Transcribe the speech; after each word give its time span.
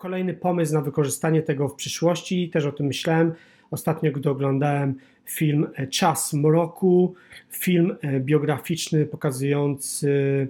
kolejny 0.00 0.34
pomysł 0.34 0.74
na 0.74 0.80
wykorzystanie 0.80 1.42
tego 1.42 1.68
w 1.68 1.74
przyszłości, 1.74 2.50
też 2.50 2.64
o 2.64 2.72
tym 2.72 2.86
myślałem. 2.86 3.32
Ostatnio, 3.70 4.12
gdy 4.12 4.30
oglądałem 4.30 4.94
film 5.24 5.66
Czas 5.90 6.32
Mroku, 6.32 7.14
film 7.50 7.96
biograficzny 8.20 9.06
pokazujący 9.06 10.48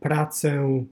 pracę 0.00 0.84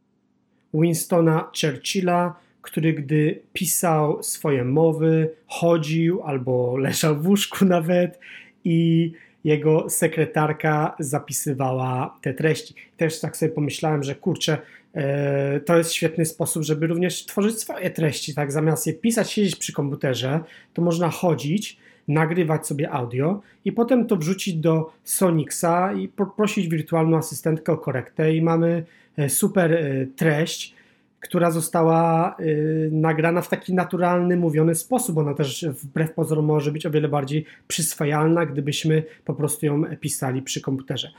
Winstona 0.74 1.50
Churchilla, 1.61 2.34
który 2.62 2.92
gdy 2.92 3.40
pisał 3.53 4.22
swoje 4.22 4.65
mowy, 4.65 5.31
chodził 5.47 6.22
albo 6.22 6.77
leżał 6.87 7.21
w 7.21 7.27
łóżku 7.27 7.65
nawet 7.65 8.19
i 8.65 9.13
jego 9.45 9.91
sekretarka 9.91 10.97
zapisywała 10.99 12.19
te 12.22 12.35
treści. 12.35 12.75
Też 12.97 13.21
tak 13.21 13.37
sobie 13.37 13.53
pomyślałem, 13.53 14.03
że 14.03 14.15
kurczę, 14.15 14.53
e, 14.53 14.59
to 15.65 15.79
jest 15.79 15.93
świetny 15.93 16.25
sposób, 16.25 16.62
żeby 16.62 16.87
również 16.87 17.27
tworzyć 17.27 17.59
swoje 17.59 17.91
treści, 17.91 18.34
tak? 18.34 18.52
Zamiast 18.52 18.87
je 18.87 18.93
pisać, 18.95 19.30
siedzieć 19.30 19.57
przy 19.57 19.73
komputerze, 19.73 20.41
to 20.75 20.83
można 20.83 21.11
chodzić, 21.11 21.79
nagrywać 22.09 22.67
sobie 22.67 22.91
audio 22.91 23.41
i 23.65 23.73
potem 23.73 24.07
to 24.07 24.17
wrzucić 24.17 24.55
do 24.55 24.93
Sonixa 25.05 25.93
i 25.98 26.09
poprosić 26.09 26.69
wirtualną 26.69 27.17
asystentkę 27.17 27.73
o 27.73 27.77
korektę 27.77 28.34
i 28.34 28.43
mamy 28.43 28.84
e, 29.17 29.29
super 29.29 29.73
e, 29.73 30.07
treść, 30.17 30.75
która 31.20 31.51
została 31.51 32.37
nagrana 32.91 33.43
w 33.43 33.48
taki 33.48 33.75
naturalny, 33.75 34.37
mówiony 34.37 34.75
sposób. 34.75 35.19
Ona 35.19 35.34
też 35.34 35.65
wbrew 35.69 36.12
pozorom 36.12 36.45
może 36.45 36.73
być 36.73 36.87
o 36.87 36.91
wiele 36.91 37.09
bardziej 37.09 37.45
przyswajalna, 37.69 38.47
gdybyśmy 38.47 39.03
po 39.25 39.34
prostu 39.34 39.67
ją 39.67 39.83
pisali 39.97 40.43
przy 40.43 40.61
komputerze. 40.61 41.11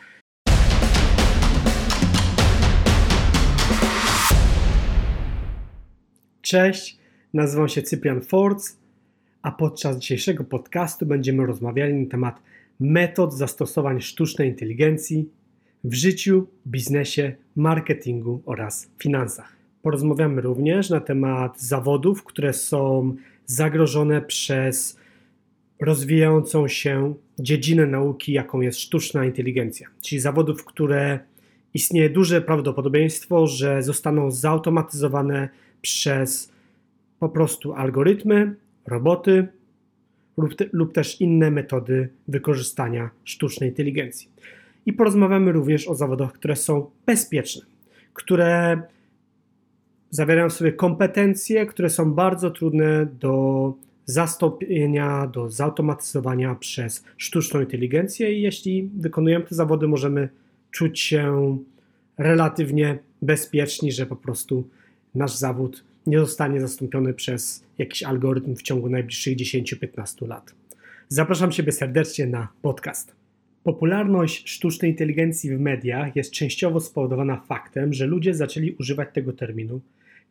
Cześć, 6.51 6.97
nazywam 7.33 7.69
się 7.69 7.81
Cyprian 7.81 8.21
Forc, 8.21 8.77
a 9.41 9.51
podczas 9.51 9.97
dzisiejszego 9.97 10.43
podcastu 10.43 11.05
będziemy 11.05 11.45
rozmawiali 11.45 11.93
na 11.93 12.09
temat 12.09 12.41
metod 12.79 13.33
zastosowań 13.33 14.01
sztucznej 14.01 14.49
inteligencji 14.49 15.29
w 15.83 15.93
życiu, 15.93 16.47
biznesie, 16.67 17.35
marketingu 17.55 18.41
oraz 18.45 18.91
finansach. 18.97 19.55
Porozmawiamy 19.81 20.41
również 20.41 20.89
na 20.89 20.99
temat 20.99 21.61
zawodów, 21.61 22.23
które 22.23 22.53
są 22.53 23.15
zagrożone 23.45 24.21
przez 24.21 24.99
rozwijającą 25.79 26.67
się 26.67 27.13
dziedzinę 27.39 27.87
nauki, 27.87 28.33
jaką 28.33 28.61
jest 28.61 28.79
sztuczna 28.79 29.25
inteligencja, 29.25 29.87
czyli 30.01 30.19
zawodów, 30.19 30.65
które 30.65 31.19
istnieje 31.73 32.09
duże 32.09 32.41
prawdopodobieństwo, 32.41 33.47
że 33.47 33.83
zostaną 33.83 34.31
zautomatyzowane 34.31 35.49
przez 35.81 36.51
po 37.19 37.29
prostu 37.29 37.73
algorytmy, 37.73 38.55
roboty 38.87 39.47
lub, 40.37 40.55
te, 40.55 40.65
lub 40.73 40.93
też 40.93 41.21
inne 41.21 41.51
metody 41.51 42.09
wykorzystania 42.27 43.09
sztucznej 43.23 43.69
inteligencji. 43.69 44.29
I 44.85 44.93
porozmawiamy 44.93 45.51
również 45.51 45.87
o 45.87 45.95
zawodach, 45.95 46.33
które 46.33 46.55
są 46.55 46.89
bezpieczne, 47.05 47.61
które 48.13 48.81
zawierają 50.09 50.49
w 50.49 50.53
sobie 50.53 50.71
kompetencje, 50.71 51.65
które 51.65 51.89
są 51.89 52.13
bardzo 52.13 52.51
trudne 52.51 53.07
do 53.19 53.73
zastąpienia, 54.05 55.27
do 55.27 55.49
zautomatyzowania 55.49 56.55
przez 56.55 57.03
sztuczną 57.17 57.61
inteligencję 57.61 58.33
i 58.33 58.41
jeśli 58.41 58.89
wykonujemy 58.97 59.45
te 59.45 59.55
zawody, 59.55 59.87
możemy 59.87 60.29
czuć 60.71 60.99
się 60.99 61.57
relatywnie 62.17 62.99
bezpieczni, 63.21 63.91
że 63.91 64.05
po 64.05 64.15
prostu 64.15 64.69
nasz 65.15 65.35
zawód 65.35 65.83
nie 66.07 66.19
zostanie 66.19 66.61
zastąpiony 66.61 67.13
przez 67.13 67.63
jakiś 67.77 68.03
algorytm 68.03 68.55
w 68.55 68.61
ciągu 68.61 68.89
najbliższych 68.89 69.37
10-15 69.37 70.27
lat. 70.27 70.55
Zapraszam 71.09 71.51
Ciebie 71.51 71.71
serdecznie 71.71 72.27
na 72.27 72.47
podcast. 72.61 73.15
Popularność 73.63 74.49
sztucznej 74.49 74.91
inteligencji 74.91 75.57
w 75.57 75.59
mediach 75.59 76.15
jest 76.15 76.31
częściowo 76.31 76.79
spowodowana 76.79 77.37
faktem, 77.37 77.93
że 77.93 78.05
ludzie 78.07 78.33
zaczęli 78.33 78.75
używać 78.79 79.09
tego 79.13 79.33
terminu 79.33 79.81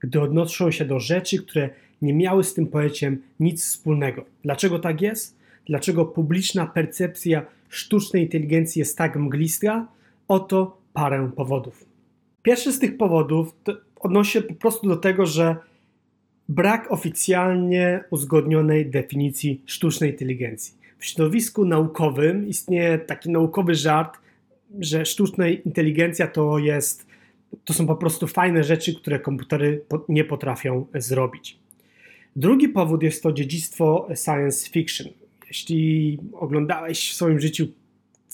gdy 0.00 0.20
odnoszą 0.20 0.70
się 0.70 0.84
do 0.84 1.00
rzeczy, 1.00 1.42
które 1.42 1.70
nie 2.02 2.14
miały 2.14 2.44
z 2.44 2.54
tym 2.54 2.66
pojęciem 2.66 3.22
nic 3.41 3.64
wspólnego. 3.64 4.24
Dlaczego 4.42 4.78
tak 4.78 5.00
jest? 5.00 5.38
Dlaczego 5.66 6.04
publiczna 6.04 6.66
percepcja 6.66 7.47
sztucznej 7.68 8.22
inteligencji 8.22 8.78
jest 8.78 8.98
tak 8.98 9.16
mglista? 9.16 9.88
Oto 10.28 10.78
parę 10.92 11.30
powodów. 11.36 11.84
Pierwszy 12.42 12.72
z 12.72 12.78
tych 12.78 12.97
powodów 12.97 13.54
odnosi 14.00 14.32
się 14.32 14.42
po 14.42 14.54
prostu 14.54 14.88
do 14.88 14.96
tego, 14.96 15.26
że 15.26 15.56
brak 16.48 16.92
oficjalnie 16.92 18.04
uzgodnionej 18.10 18.90
definicji 18.90 19.62
sztucznej 19.66 20.10
inteligencji. 20.10 20.74
W 20.98 21.06
środowisku 21.06 21.64
naukowym 21.64 22.48
istnieje 22.48 22.98
taki 22.98 23.30
naukowy 23.30 23.74
żart, 23.74 24.18
że 24.80 25.06
sztuczna 25.06 25.48
inteligencja 25.48 26.26
to 26.26 26.58
jest 26.58 27.10
to 27.64 27.74
są 27.74 27.86
po 27.86 27.96
prostu 27.96 28.26
fajne 28.26 28.64
rzeczy, 28.64 28.94
które 28.94 29.18
komputery 29.18 29.84
nie 30.08 30.24
potrafią 30.24 30.86
zrobić. 30.94 31.58
Drugi 32.36 32.68
powód 32.68 33.02
jest 33.02 33.22
to 33.22 33.32
dziedzictwo 33.32 34.08
science 34.24 34.70
fiction. 34.70 35.08
Jeśli 35.48 36.18
oglądałeś 36.32 37.10
w 37.10 37.14
swoim 37.14 37.40
życiu 37.40 37.66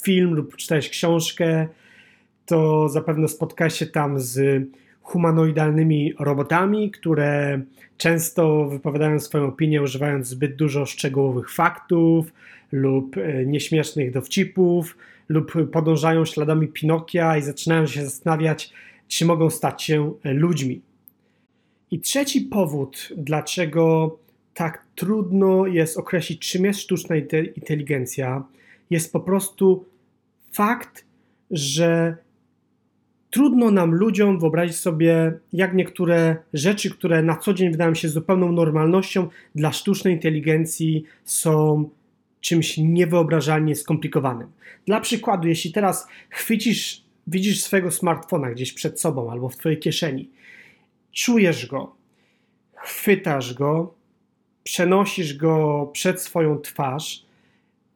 film 0.03 0.35
lub 0.35 0.57
czytałeś 0.57 0.89
książkę, 0.89 1.69
to 2.47 2.89
zapewne 2.89 3.29
spotkałeś 3.29 3.75
się 3.75 3.87
tam 3.87 4.21
z 4.21 4.65
humanoidalnymi 5.07 6.15
robotami, 6.19 6.91
które 6.91 7.61
często 7.97 8.69
wypowiadają 8.69 9.21
swoją 9.21 9.47
opinię, 9.47 9.83
używając 9.83 10.27
zbyt 10.27 10.57
dużo 10.57 10.87
szczegółowych 10.87 11.53
faktów 11.53 12.33
lub 12.73 13.17
e, 13.17 13.47
nieśmiesznych 13.47 14.13
dowcipów, 14.13 14.97
lub 15.29 15.71
podążają 15.73 16.25
śladami 16.25 16.69
Pinokia 16.69 17.37
i 17.37 17.43
zaczynają 17.43 17.87
się 17.87 18.05
zastanawiać, 18.05 18.73
czy 19.09 19.25
mogą 19.25 19.51
stać 19.51 19.83
się 19.83 20.15
e, 20.25 20.33
ludźmi. 20.33 20.83
I 21.91 22.01
trzeci 22.01 22.41
powód, 22.41 23.09
dlaczego 23.17 24.19
tak 24.55 24.87
trudno 24.95 25.67
jest 25.67 25.99
określić, 25.99 26.51
czym 26.51 26.65
jest 26.65 26.81
sztuczna 26.81 27.17
inteligencja, 27.57 28.45
jest 28.91 29.13
po 29.13 29.21
prostu 29.21 29.85
fakt, 30.53 31.05
że 31.51 32.17
trudno 33.31 33.71
nam 33.71 33.95
ludziom 33.95 34.39
wyobrazić 34.39 34.77
sobie, 34.77 35.39
jak 35.53 35.75
niektóre 35.75 36.37
rzeczy, 36.53 36.91
które 36.91 37.23
na 37.23 37.37
co 37.37 37.55
dzień 37.55 37.71
wydają 37.71 37.95
się 37.95 38.09
zupełną 38.09 38.53
normalnością, 38.53 39.29
dla 39.55 39.73
sztucznej 39.73 40.15
inteligencji 40.15 41.05
są 41.25 41.89
czymś 42.41 42.79
niewyobrażalnie 42.79 43.75
skomplikowanym. 43.75 44.49
Dla 44.87 45.01
przykładu, 45.01 45.49
jeśli 45.49 45.73
teraz 45.73 46.09
chwycisz 46.31 47.03
widzisz 47.27 47.61
swojego 47.61 47.91
smartfona 47.91 48.51
gdzieś 48.51 48.73
przed 48.73 49.01
sobą 49.01 49.31
albo 49.31 49.49
w 49.49 49.57
twojej 49.57 49.79
kieszeni, 49.79 50.31
czujesz 51.13 51.67
go, 51.67 51.97
chwytasz 52.77 53.55
go, 53.55 53.95
przenosisz 54.63 55.37
go 55.37 55.87
przed 55.93 56.23
swoją 56.23 56.59
twarz 56.59 57.27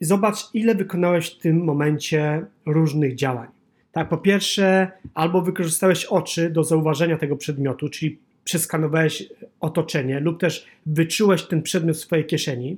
zobacz, 0.00 0.54
ile 0.54 0.74
wykonałeś 0.74 1.30
w 1.30 1.38
tym 1.38 1.64
momencie 1.64 2.46
różnych 2.66 3.14
działań. 3.14 3.48
Tak, 3.92 4.08
po 4.08 4.18
pierwsze, 4.18 4.90
albo 5.14 5.42
wykorzystałeś 5.42 6.04
oczy 6.04 6.50
do 6.50 6.64
zauważenia 6.64 7.18
tego 7.18 7.36
przedmiotu, 7.36 7.88
czyli 7.88 8.18
przeskanowałeś 8.44 9.28
otoczenie, 9.60 10.20
lub 10.20 10.40
też 10.40 10.66
wyczułeś 10.86 11.42
ten 11.42 11.62
przedmiot 11.62 11.96
w 11.96 12.00
swojej 12.00 12.26
kieszeni. 12.26 12.76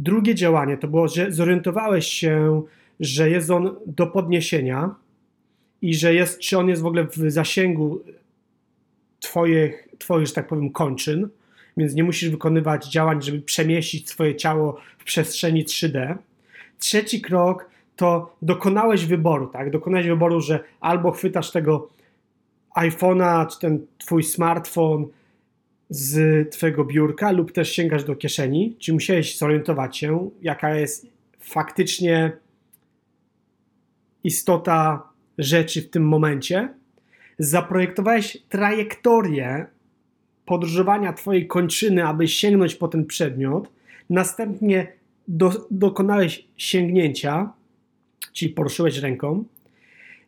Drugie 0.00 0.34
działanie 0.34 0.76
to 0.76 0.88
było, 0.88 1.08
że 1.08 1.32
zorientowałeś 1.32 2.06
się, 2.06 2.62
że 3.00 3.30
jest 3.30 3.50
on 3.50 3.76
do 3.86 4.06
podniesienia, 4.06 4.94
i 5.82 5.94
że 5.94 6.14
jest, 6.14 6.40
czy 6.40 6.58
on 6.58 6.68
jest 6.68 6.82
w 6.82 6.86
ogóle 6.86 7.04
w 7.04 7.30
zasięgu 7.30 8.04
twoich, 9.20 9.88
twoich, 9.98 10.26
że 10.26 10.32
tak 10.32 10.48
powiem, 10.48 10.70
kończyn, 10.70 11.28
więc 11.76 11.94
nie 11.94 12.04
musisz 12.04 12.30
wykonywać 12.30 12.86
działań, 12.86 13.22
żeby 13.22 13.40
przemieścić 13.40 14.08
swoje 14.08 14.36
ciało 14.36 14.80
w 14.98 15.04
przestrzeni 15.04 15.64
3D. 15.64 16.16
Trzeci 16.78 17.20
krok 17.20 17.67
to 17.98 18.36
dokonałeś 18.42 19.06
wyboru, 19.06 19.46
tak? 19.46 19.70
Dokonałeś 19.70 20.06
wyboru, 20.06 20.40
że 20.40 20.64
albo 20.80 21.10
chwytasz 21.10 21.50
tego 21.50 21.88
iPhone'a, 22.76 23.46
czy 23.46 23.60
ten 23.60 23.86
twój 23.98 24.22
smartfon 24.22 25.06
z 25.90 26.50
twojego 26.52 26.84
biurka, 26.84 27.32
lub 27.32 27.52
też 27.52 27.72
sięgasz 27.72 28.04
do 28.04 28.16
kieszeni, 28.16 28.76
czy 28.78 28.92
musiałeś 28.92 29.38
zorientować 29.38 29.96
się, 29.96 30.30
jaka 30.42 30.74
jest 30.74 31.06
faktycznie 31.38 32.32
istota 34.24 35.02
rzeczy 35.38 35.82
w 35.82 35.90
tym 35.90 36.08
momencie, 36.08 36.68
zaprojektowałeś 37.38 38.38
trajektorię 38.48 39.66
podróżowania 40.44 41.12
Twojej 41.12 41.46
kończyny, 41.46 42.06
aby 42.06 42.28
sięgnąć 42.28 42.74
po 42.74 42.88
ten 42.88 43.06
przedmiot, 43.06 43.72
następnie 44.10 44.92
do, 45.28 45.66
dokonałeś 45.70 46.48
sięgnięcia, 46.56 47.57
czyli 48.32 48.52
poruszyłeś 48.52 48.98
ręką, 48.98 49.44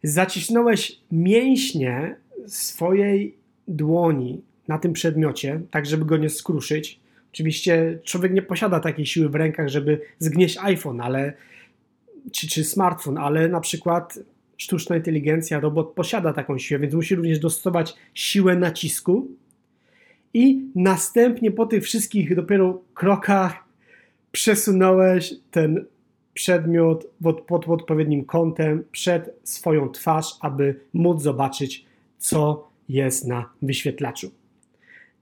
zacisnąłeś 0.02 1.00
mięśnie 1.12 2.16
swojej 2.46 3.34
dłoni 3.68 4.40
na 4.68 4.78
tym 4.78 4.92
przedmiocie, 4.92 5.60
tak 5.70 5.86
żeby 5.86 6.04
go 6.04 6.16
nie 6.16 6.30
skruszyć. 6.30 7.00
Oczywiście 7.32 7.98
człowiek 8.04 8.32
nie 8.32 8.42
posiada 8.42 8.80
takiej 8.80 9.06
siły 9.06 9.28
w 9.28 9.34
rękach, 9.34 9.68
żeby 9.68 10.00
zgnieść 10.18 10.58
iPhone, 10.58 11.00
ale 11.00 11.32
czy, 12.32 12.48
czy 12.48 12.64
smartfon, 12.64 13.18
ale 13.18 13.48
na 13.48 13.60
przykład 13.60 14.18
sztuczna 14.56 14.96
inteligencja, 14.96 15.60
robot 15.60 15.92
posiada 15.92 16.32
taką 16.32 16.58
siłę, 16.58 16.80
więc 16.80 16.94
musi 16.94 17.14
również 17.14 17.38
dostosować 17.38 17.94
siłę 18.14 18.56
nacisku 18.56 19.28
i 20.34 20.64
następnie 20.74 21.50
po 21.50 21.66
tych 21.66 21.84
wszystkich 21.84 22.36
dopiero 22.36 22.82
krokach 22.94 23.64
przesunąłeś 24.32 25.34
ten 25.50 25.84
przedmiot 26.40 27.06
pod, 27.22 27.40
pod 27.40 27.68
odpowiednim 27.68 28.24
kątem 28.24 28.84
przed 28.92 29.30
swoją 29.44 29.88
twarz, 29.88 30.36
aby 30.40 30.80
móc 30.92 31.22
zobaczyć, 31.22 31.84
co 32.18 32.68
jest 32.88 33.26
na 33.26 33.50
wyświetlaczu. 33.62 34.30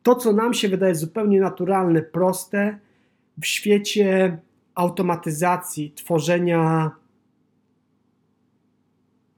To, 0.03 0.15
co 0.15 0.33
nam 0.33 0.55
się 0.55 0.69
wydaje 0.69 0.95
zupełnie 0.95 1.41
naturalne, 1.41 2.03
proste, 2.03 2.79
w 3.39 3.47
świecie 3.47 4.39
automatyzacji, 4.75 5.93
tworzenia 5.95 6.91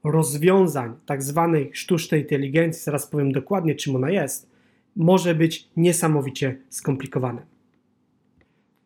rozwiązań 0.03 0.93
tak 1.05 1.23
zwanej 1.23 1.69
sztucznej 1.73 2.21
inteligencji, 2.21 2.83
zaraz 2.83 3.07
powiem 3.07 3.31
dokładnie 3.31 3.75
czym 3.75 3.95
ona 3.95 4.09
jest, 4.09 4.49
może 4.95 5.35
być 5.35 5.69
niesamowicie 5.77 6.57
skomplikowane. 6.69 7.50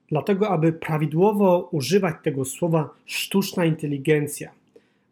Dlatego, 0.09 0.49
aby 0.49 0.73
prawidłowo 0.73 1.69
używać 1.71 2.15
tego 2.23 2.45
słowa 2.45 2.89
sztuczna 3.05 3.65
inteligencja, 3.65 4.51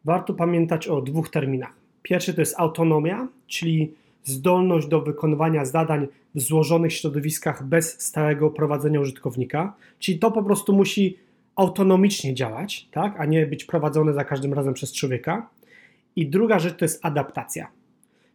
warto 0.06 0.34
pamiętać 0.34 0.88
o 0.88 1.02
dwóch 1.02 1.30
terminach. 1.30 1.74
Pierwszy 2.04 2.34
to 2.34 2.42
jest 2.42 2.56
autonomia, 2.58 3.28
czyli 3.48 3.94
zdolność 4.24 4.88
do 4.88 5.02
wykonywania 5.02 5.66
zadań 5.66 6.08
w 6.36 6.42
złożonych 6.42 6.94
środowiskach 6.94 7.68
bez 7.68 8.02
stałego 8.02 8.50
prowadzenia 8.50 9.00
użytkownika, 9.00 9.74
czyli 10.00 10.20
to 10.20 10.32
po 10.32 10.44
prostu 10.44 10.74
musi 10.74 11.18
autonomicznie 11.56 12.34
działać, 12.34 12.88
tak, 12.92 13.20
a 13.20 13.26
nie 13.26 13.46
być 13.46 13.66
prowadzone 13.66 14.14
za 14.14 14.24
każdym 14.24 14.54
razem 14.54 14.74
przez 14.74 14.94
człowieka. 14.94 15.50
I 16.16 16.28
druga 16.28 16.60
rzecz 16.60 16.78
to 16.78 16.86
jest 16.86 17.06
adaptacja, 17.06 17.68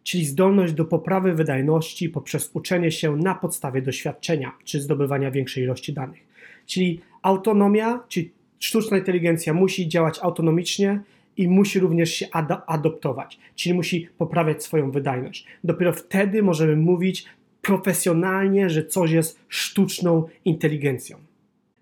czyli 0.03 0.25
zdolność 0.25 0.73
do 0.73 0.85
poprawy 0.85 1.33
wydajności 1.33 2.09
poprzez 2.09 2.51
uczenie 2.53 2.91
się 2.91 3.15
na 3.15 3.35
podstawie 3.35 3.81
doświadczenia 3.81 4.51
czy 4.63 4.81
zdobywania 4.81 5.31
większej 5.31 5.63
ilości 5.63 5.93
danych. 5.93 6.28
Czyli 6.69 7.01
autonomia, 7.21 8.03
czyli 8.07 8.31
sztuczna 8.59 8.97
inteligencja 8.97 9.53
musi 9.53 9.87
działać 9.87 10.19
autonomicznie 10.21 10.99
i 11.37 11.47
musi 11.47 11.79
również 11.79 12.13
się 12.13 12.27
ad 12.31 12.63
adoptować, 12.67 13.39
czyli 13.55 13.75
musi 13.75 14.07
poprawiać 14.17 14.63
swoją 14.63 14.91
wydajność. 14.91 15.45
Dopiero 15.63 15.93
wtedy 15.93 16.43
możemy 16.43 16.75
mówić 16.75 17.25
profesjonalnie, 17.61 18.69
że 18.69 18.85
coś 18.85 19.11
jest 19.11 19.39
sztuczną 19.47 20.23
inteligencją. 20.45 21.17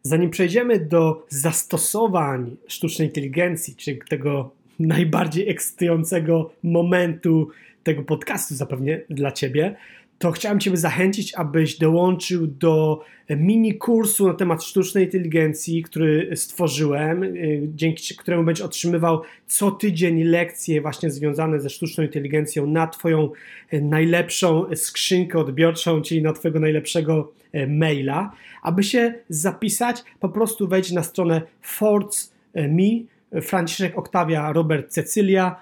Zanim 0.03 0.29
przejdziemy 0.29 0.79
do 0.79 1.25
zastosowań 1.29 2.55
sztucznej 2.67 3.07
inteligencji, 3.07 3.75
czyli 3.75 3.99
tego 4.09 4.51
najbardziej 4.79 5.49
ekscytującego 5.49 6.51
momentu 6.63 7.49
tego 7.83 8.03
podcastu 8.03 8.55
zapewne 8.55 8.99
dla 9.09 9.31
Ciebie, 9.31 9.75
to 10.19 10.31
chciałem 10.31 10.59
Ciebie 10.59 10.77
zachęcić, 10.77 11.35
abyś 11.35 11.77
dołączył 11.77 12.47
do 12.47 13.03
mini 13.29 13.77
kursu 13.77 14.27
na 14.27 14.33
temat 14.33 14.63
sztucznej 14.63 15.05
inteligencji, 15.05 15.83
który 15.83 16.31
stworzyłem, 16.35 17.23
y, 17.23 17.61
dzięki 17.75 18.15
któremu 18.15 18.43
będziesz 18.43 18.65
otrzymywał 18.65 19.21
co 19.47 19.71
tydzień 19.71 20.23
lekcje 20.23 20.81
właśnie 20.81 21.11
związane 21.11 21.59
ze 21.59 21.69
sztuczną 21.69 22.03
inteligencją 22.03 22.67
na 22.67 22.87
Twoją 22.87 23.31
y, 23.73 23.81
najlepszą 23.81 24.75
skrzynkę 24.75 25.39
odbiorczą, 25.39 26.01
czyli 26.01 26.21
na 26.21 26.33
Twojego 26.33 26.59
najlepszego 26.59 27.31
y, 27.55 27.67
maila. 27.67 28.31
Aby 28.61 28.83
się 28.83 29.13
zapisać, 29.29 30.03
po 30.19 30.29
prostu 30.29 30.67
wejdź 30.67 30.91
na 30.91 31.03
stronę 31.03 31.41
force.me 31.61 33.17
Franciszek 33.41 33.97
Oktawia 33.97 34.53
Robert 34.53 34.91
Cecylia.me 34.91 35.55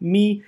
mi 0.00 0.42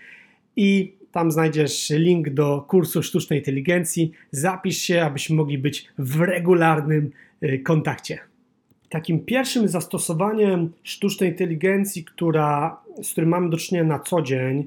i 0.57 1.02
tam 1.13 1.33
znajdziesz 1.33 1.91
link 1.91 2.31
do 2.31 2.65
kursu 2.69 3.03
sztucznej 3.03 3.39
inteligencji. 3.39 4.13
Zapisz 4.31 4.77
się, 4.77 5.03
abyśmy 5.03 5.37
mogli 5.37 5.59
być 5.59 5.89
w 5.99 6.21
regularnym 6.21 7.11
y, 7.43 7.59
kontakcie. 7.59 8.19
Takim 8.89 9.21
pierwszym 9.21 9.69
zastosowaniem 9.69 10.73
sztucznej 10.83 11.31
inteligencji, 11.31 12.05
która, 12.05 12.81
z 13.03 13.13
którym 13.13 13.31
mamy 13.31 13.51
do 13.51 13.57
czynienia 13.57 13.87
na 13.87 13.99
co 13.99 14.23
dzień 14.23 14.61
y, 14.61 14.67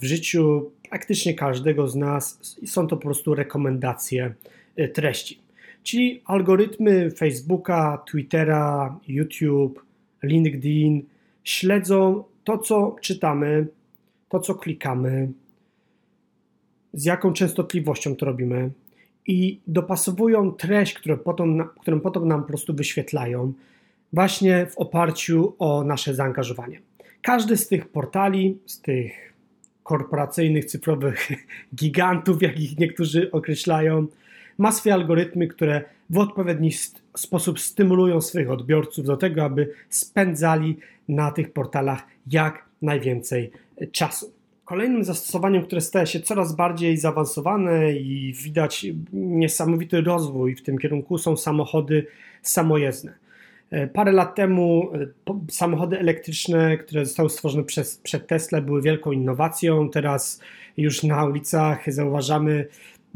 w 0.00 0.04
życiu 0.04 0.70
praktycznie 0.90 1.34
każdego 1.34 1.88
z 1.88 1.96
nas, 1.96 2.56
są 2.66 2.86
to 2.86 2.96
po 2.96 3.02
prostu 3.02 3.34
rekomendacje 3.34 4.34
y, 4.78 4.88
treści. 4.88 5.38
Czyli 5.82 6.22
algorytmy 6.24 7.10
Facebooka, 7.10 8.02
Twittera, 8.06 8.98
YouTube, 9.08 9.84
LinkedIn 10.22 11.02
śledzą 11.44 12.24
to, 12.44 12.58
co 12.58 12.96
czytamy, 13.00 13.66
to, 14.28 14.40
co 14.40 14.54
klikamy, 14.54 15.28
z 16.94 17.04
jaką 17.04 17.32
częstotliwością 17.32 18.16
to 18.16 18.26
robimy 18.26 18.70
i 19.26 19.60
dopasowują 19.66 20.52
treść, 20.52 20.94
którą 20.94 21.18
potem, 21.18 21.64
którą 21.80 22.00
potem 22.00 22.28
nam 22.28 22.42
po 22.42 22.48
prostu 22.48 22.74
wyświetlają, 22.74 23.52
właśnie 24.12 24.66
w 24.66 24.78
oparciu 24.78 25.54
o 25.58 25.84
nasze 25.84 26.14
zaangażowanie. 26.14 26.80
Każdy 27.22 27.56
z 27.56 27.68
tych 27.68 27.88
portali, 27.88 28.58
z 28.66 28.80
tych 28.80 29.32
korporacyjnych, 29.82 30.64
cyfrowych 30.64 31.28
gigantów, 31.74 32.42
jak 32.42 32.60
ich 32.60 32.78
niektórzy 32.78 33.30
określają, 33.30 34.06
ma 34.58 34.72
swoje 34.72 34.94
algorytmy, 34.94 35.48
które 35.48 35.84
w 36.10 36.18
odpowiedni 36.18 36.70
sposób 37.16 37.60
stymulują 37.60 38.20
swoich 38.20 38.50
odbiorców 38.50 39.06
do 39.06 39.16
tego, 39.16 39.44
aby 39.44 39.72
spędzali 39.88 40.76
na 41.08 41.30
tych 41.30 41.52
portalach 41.52 42.02
jak 42.26 42.64
najwięcej 42.82 43.50
czasu. 43.92 44.32
Kolejnym 44.64 45.04
zastosowaniem, 45.04 45.62
które 45.62 45.80
staje 45.80 46.06
się 46.06 46.20
coraz 46.20 46.56
bardziej 46.56 46.96
zaawansowane 46.96 47.92
i 47.92 48.32
widać 48.32 48.86
niesamowity 49.12 50.00
rozwój 50.00 50.56
w 50.56 50.62
tym 50.62 50.78
kierunku, 50.78 51.18
są 51.18 51.36
samochody 51.36 52.06
samojezdne. 52.42 53.14
E, 53.70 53.86
parę 53.86 54.12
lat 54.12 54.34
temu 54.34 54.90
e, 54.94 55.06
samochody 55.50 55.98
elektryczne, 55.98 56.78
które 56.78 57.04
zostały 57.04 57.30
stworzone 57.30 57.64
przez, 57.64 57.98
przez 57.98 58.26
Tesla, 58.26 58.60
były 58.60 58.82
wielką 58.82 59.12
innowacją. 59.12 59.90
Teraz 59.90 60.40
już 60.76 61.02
na 61.02 61.24
ulicach 61.24 61.92
zauważamy 61.92 62.66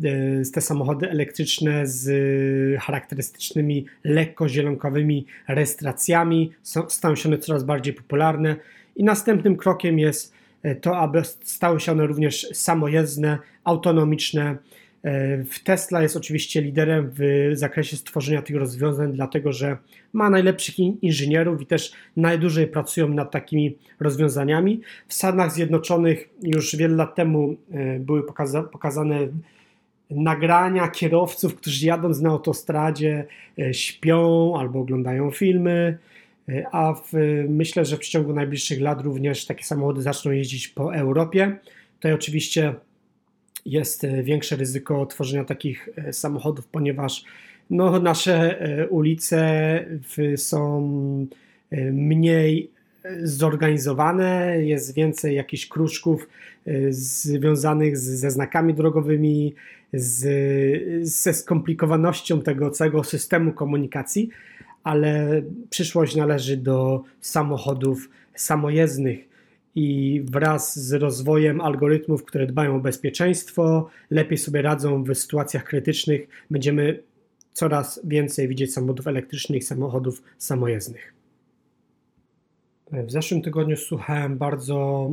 e, 0.05 0.11
te 0.55 0.61
samochody 0.61 1.11
elektryczne 1.11 1.87
z 1.87 2.81
charakterystycznymi 2.81 3.87
lekko 4.05 4.49
zielonkowymi 4.49 5.27
rejestracjami. 5.49 6.53
Stają 6.89 7.17
się 7.17 7.29
one 7.29 7.39
coraz 7.39 7.65
bardziej 7.65 7.94
popularne. 7.94 8.56
I 8.96 9.05
następnym 9.05 9.56
krokiem 9.56 9.99
jest 9.99 10.38
to 10.81 10.96
aby 10.96 11.22
stały 11.24 11.81
się 11.81 11.93
one 11.93 12.06
również 12.06 12.48
samojezdne, 12.53 13.38
autonomiczne. 13.65 14.56
E, 15.05 15.44
Tesla 15.65 16.03
jest 16.03 16.17
oczywiście 16.17 16.62
liderem 16.62 17.10
w 17.19 17.50
zakresie 17.53 17.96
stworzenia 17.96 18.43
tych 18.43 18.56
rozwiązań, 18.56 19.12
dlatego 19.12 19.53
że 19.53 19.77
ma 20.12 20.31
najlepszych 20.31 20.79
inżynierów 20.79 21.62
i 21.62 21.67
też 21.67 21.93
najdłużej 22.17 22.67
pracują 22.67 23.08
nad 23.08 23.31
takimi 23.31 23.77
rozwiązaniami. 24.00 24.81
W 25.08 25.15
Stanach 25.15 25.53
Zjednoczonych 25.53 26.29
już 26.43 26.77
wiele 26.77 26.96
lat 26.96 27.15
temu 27.15 27.56
e, 27.70 27.98
były 27.98 28.27
pokaza 28.27 28.62
pokazane 28.62 29.29
nagrania 30.10 30.88
kierowców, 30.88 31.55
którzy 31.55 31.86
jadąc 31.86 32.20
na 32.20 32.31
autostradzie 32.31 33.27
śpią 33.72 34.53
albo 34.58 34.81
oglądają 34.81 35.31
filmy 35.31 35.98
a 36.72 36.94
w, 36.94 37.12
myślę, 37.48 37.84
że 37.84 37.96
w 37.96 38.00
ciągu 38.00 38.32
najbliższych 38.32 38.81
lat 38.81 39.00
również 39.00 39.46
takie 39.46 39.64
samochody 39.64 40.02
zaczną 40.02 40.31
jeździć 40.31 40.69
po 40.69 40.94
Europie. 40.94 41.56
Tutaj 41.94 42.12
oczywiście 42.12 42.74
jest 43.67 44.05
e, 44.05 44.22
większe 44.22 44.56
ryzyko 44.56 45.06
tworzenia 45.06 45.44
takich 45.44 45.88
e, 45.96 46.12
samochodów, 46.12 46.67
ponieważ 46.67 47.24
no, 47.70 48.00
nasze 48.00 48.60
e, 48.60 48.88
ulice 48.88 49.84
są 50.36 50.88
mniej 51.93 52.70
zorganizowane, 53.22 54.56
jest 54.64 54.94
więcej 54.94 55.36
jakichś 55.36 55.67
kruczków 55.67 56.28
związanych 56.90 57.98
ze 57.98 58.31
znakami 58.31 58.74
drogowymi, 58.74 59.55
z, 59.93 61.08
ze 61.08 61.34
skomplikowanością 61.34 62.43
tego 62.43 62.70
całego 62.70 63.05
systemu 63.05 63.52
komunikacji 63.52 64.31
ale 64.85 65.43
przyszłość 65.70 66.17
należy 66.17 66.56
do 66.56 67.03
samochodów 67.20 68.11
samojezdnych 68.35 69.29
i 69.75 70.20
wraz 70.25 70.79
z 70.79 70.93
rozwojem 70.93 71.61
algorytmów, 71.61 72.25
które 72.25 72.47
dbają 72.47 72.77
o 72.77 72.81
bezpieczeństwo, 72.81 73.89
lepiej 74.11 74.39
sobie 74.39 74.63
radzą 74.63 75.05
w 75.05 75.15
sytuacjach 75.15 75.65
krytycznych, 75.65 76.29
będziemy 76.51 77.03
coraz 77.53 78.01
więcej 78.05 78.49
widzieć 78.49 78.73
samochodów 78.73 79.06
elektrycznych, 79.06 79.65
samochodów 79.65 80.23
samojezdnych. 80.39 81.15
W 82.93 83.11
zeszłym 83.11 83.43
tygodniu 83.43 83.77
słuchałem 83.77 84.39
bardzo 84.39 85.11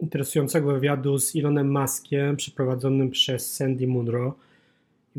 interesującego 0.00 0.72
wywiadu 0.72 1.18
z 1.18 1.36
Elonem 1.36 1.72
Muskiem 1.72 2.36
przeprowadzonym 2.36 3.10
przez 3.10 3.54
Sandy 3.54 3.86
Munro. 3.86 4.34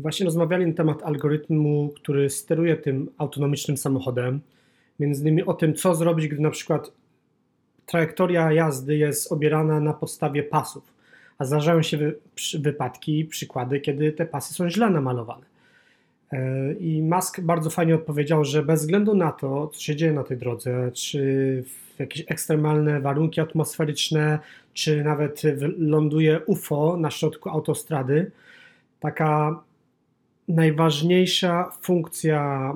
Właśnie 0.02 0.26
rozmawiali 0.26 0.66
na 0.66 0.72
temat 0.72 1.02
algorytmu, 1.02 1.92
który 1.96 2.30
steruje 2.30 2.76
tym 2.76 3.10
autonomicznym 3.18 3.76
samochodem. 3.76 4.40
Między 5.00 5.22
innymi 5.22 5.42
o 5.42 5.54
tym, 5.54 5.74
co 5.74 5.94
zrobić, 5.94 6.28
gdy 6.28 6.42
na 6.42 6.50
przykład 6.50 6.92
trajektoria 7.86 8.52
jazdy 8.52 8.96
jest 8.96 9.32
obierana 9.32 9.80
na 9.80 9.92
podstawie 9.92 10.42
pasów. 10.42 10.82
A 11.38 11.44
zdarzają 11.44 11.82
się 11.82 11.96
wy, 11.96 12.18
wypadki, 12.58 13.24
przykłady, 13.24 13.80
kiedy 13.80 14.12
te 14.12 14.26
pasy 14.26 14.54
są 14.54 14.70
źle 14.70 14.90
namalowane. 14.90 15.46
E, 16.32 16.72
I 16.72 17.02
Musk 17.02 17.40
bardzo 17.40 17.70
fajnie 17.70 17.94
odpowiedział, 17.94 18.44
że 18.44 18.62
bez 18.62 18.80
względu 18.80 19.14
na 19.14 19.32
to, 19.32 19.68
co 19.68 19.80
się 19.80 19.96
dzieje 19.96 20.12
na 20.12 20.24
tej 20.24 20.36
drodze, 20.36 20.90
czy 20.92 21.64
jakieś 21.98 22.24
ekstremalne 22.28 23.00
warunki 23.00 23.40
atmosferyczne, 23.40 24.38
czy 24.74 25.04
nawet 25.04 25.42
ląduje 25.78 26.40
UFO 26.46 26.96
na 26.96 27.10
środku 27.10 27.48
autostrady, 27.48 28.30
taka 29.00 29.60
najważniejsza 30.50 31.70
funkcja 31.82 32.72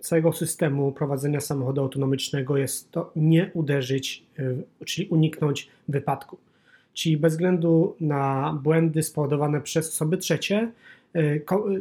całego 0.00 0.32
systemu 0.32 0.92
prowadzenia 0.92 1.40
samochodu 1.40 1.80
autonomicznego 1.80 2.56
jest 2.56 2.90
to 2.90 3.12
nie 3.16 3.50
uderzyć, 3.54 4.24
e, 4.38 4.84
czyli 4.84 5.08
uniknąć 5.08 5.68
wypadku. 5.88 6.38
Czyli 6.92 7.16
bez 7.16 7.32
względu 7.32 7.96
na 8.00 8.52
błędy 8.62 9.02
spowodowane 9.02 9.60
przez 9.60 9.88
osoby 9.88 10.16
trzecie, 10.16 10.72
e, 11.14 11.20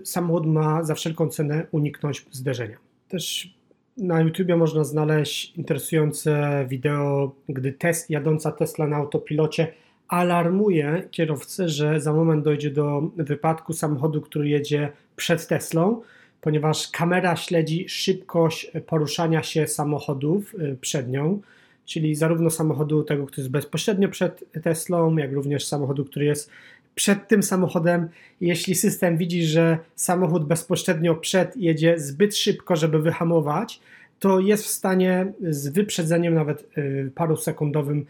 samochód 0.03 0.45
ma 0.45 0.83
za 0.83 0.95
wszelką 0.95 1.29
cenę 1.29 1.65
uniknąć 1.72 2.25
zderzenia. 2.31 2.77
Też 3.10 3.53
na 3.98 4.22
YouTubie 4.22 4.55
można 4.55 4.83
znaleźć 4.83 5.53
interesujące 5.57 6.65
wideo, 6.69 7.36
gdy 7.50 7.74
test, 7.74 8.10
jadąca 8.10 8.51
Tesla 8.51 8.88
na 8.88 8.95
autopilocie 8.95 9.74
alarmuje 10.13 11.08
kierowcę, 11.12 11.70
że 11.70 12.01
za 12.01 12.13
moment 12.13 12.43
dojdzie 12.43 12.72
do 12.72 13.12
wypadku 13.17 13.74
samochodu, 13.74 14.22
który 14.22 14.50
jedzie 14.50 14.91
przed 15.15 15.48
Teslą, 15.48 16.01
ponieważ 16.41 16.88
kamera 16.88 17.36
śledzi 17.36 17.89
szybkość 17.89 18.72
poruszania 18.88 19.43
się 19.43 19.67
samochodów 19.67 20.55
y, 20.55 20.77
przed 20.82 21.10
nią, 21.10 21.41
czyli 21.86 22.15
zarówno 22.15 22.50
samochodu 22.50 23.03
tego, 23.03 23.25
który 23.25 23.41
jest 23.41 23.51
bezpośrednio 23.51 24.10
przed 24.10 24.43
Teslą, 24.63 25.17
jak 25.17 25.32
również 25.34 25.67
samochodu, 25.67 26.05
który 26.05 26.25
jest 26.25 26.50
przed 26.96 27.27
tym 27.27 27.43
samochodem. 27.43 28.10
Jeśli 28.41 28.75
system 28.75 29.17
widzi, 29.17 29.43
że 29.46 29.77
samochód 29.96 30.46
bezpośrednio 30.46 31.15
przed 31.15 31.58
jedzie 31.58 32.00
zbyt 32.00 32.38
szybko, 32.38 32.75
żeby 32.75 33.00
wyhamować, 33.00 33.79
to 34.20 34.39
jest 34.39 34.63
w 34.63 34.67
stanie 34.67 35.34
z 35.50 35.67
wyprzedzeniem, 35.67 36.34
nawet 36.34 36.77
y, 36.77 37.12
paru 37.15 37.38
sekundowym, 37.38 38.05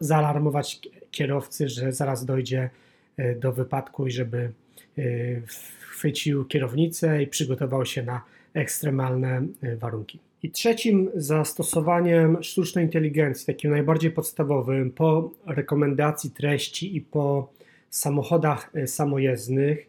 zaalarmować 0.00 0.80
kierowcy, 1.10 1.68
że 1.68 1.92
zaraz 1.92 2.24
dojdzie 2.24 2.70
y, 3.18 3.36
do 3.40 3.52
wypadku 3.52 4.06
i 4.06 4.10
żeby 4.10 4.52
y, 4.98 5.42
chwycił 5.80 6.44
kierownicę 6.44 7.22
i 7.22 7.26
przygotował 7.26 7.86
się 7.86 8.02
na 8.02 8.22
ekstremalne 8.54 9.42
warunki. 9.78 10.18
I 10.42 10.50
trzecim 10.50 11.10
zastosowaniem 11.14 12.42
sztucznej 12.42 12.84
inteligencji, 12.84 13.46
takim 13.46 13.70
najbardziej 13.70 14.10
podstawowym, 14.10 14.90
po 14.90 15.30
rekomendacji 15.46 16.30
treści 16.30 16.96
i 16.96 17.00
po 17.00 17.52
samochodach 17.90 18.72
samojezdnych, 18.86 19.86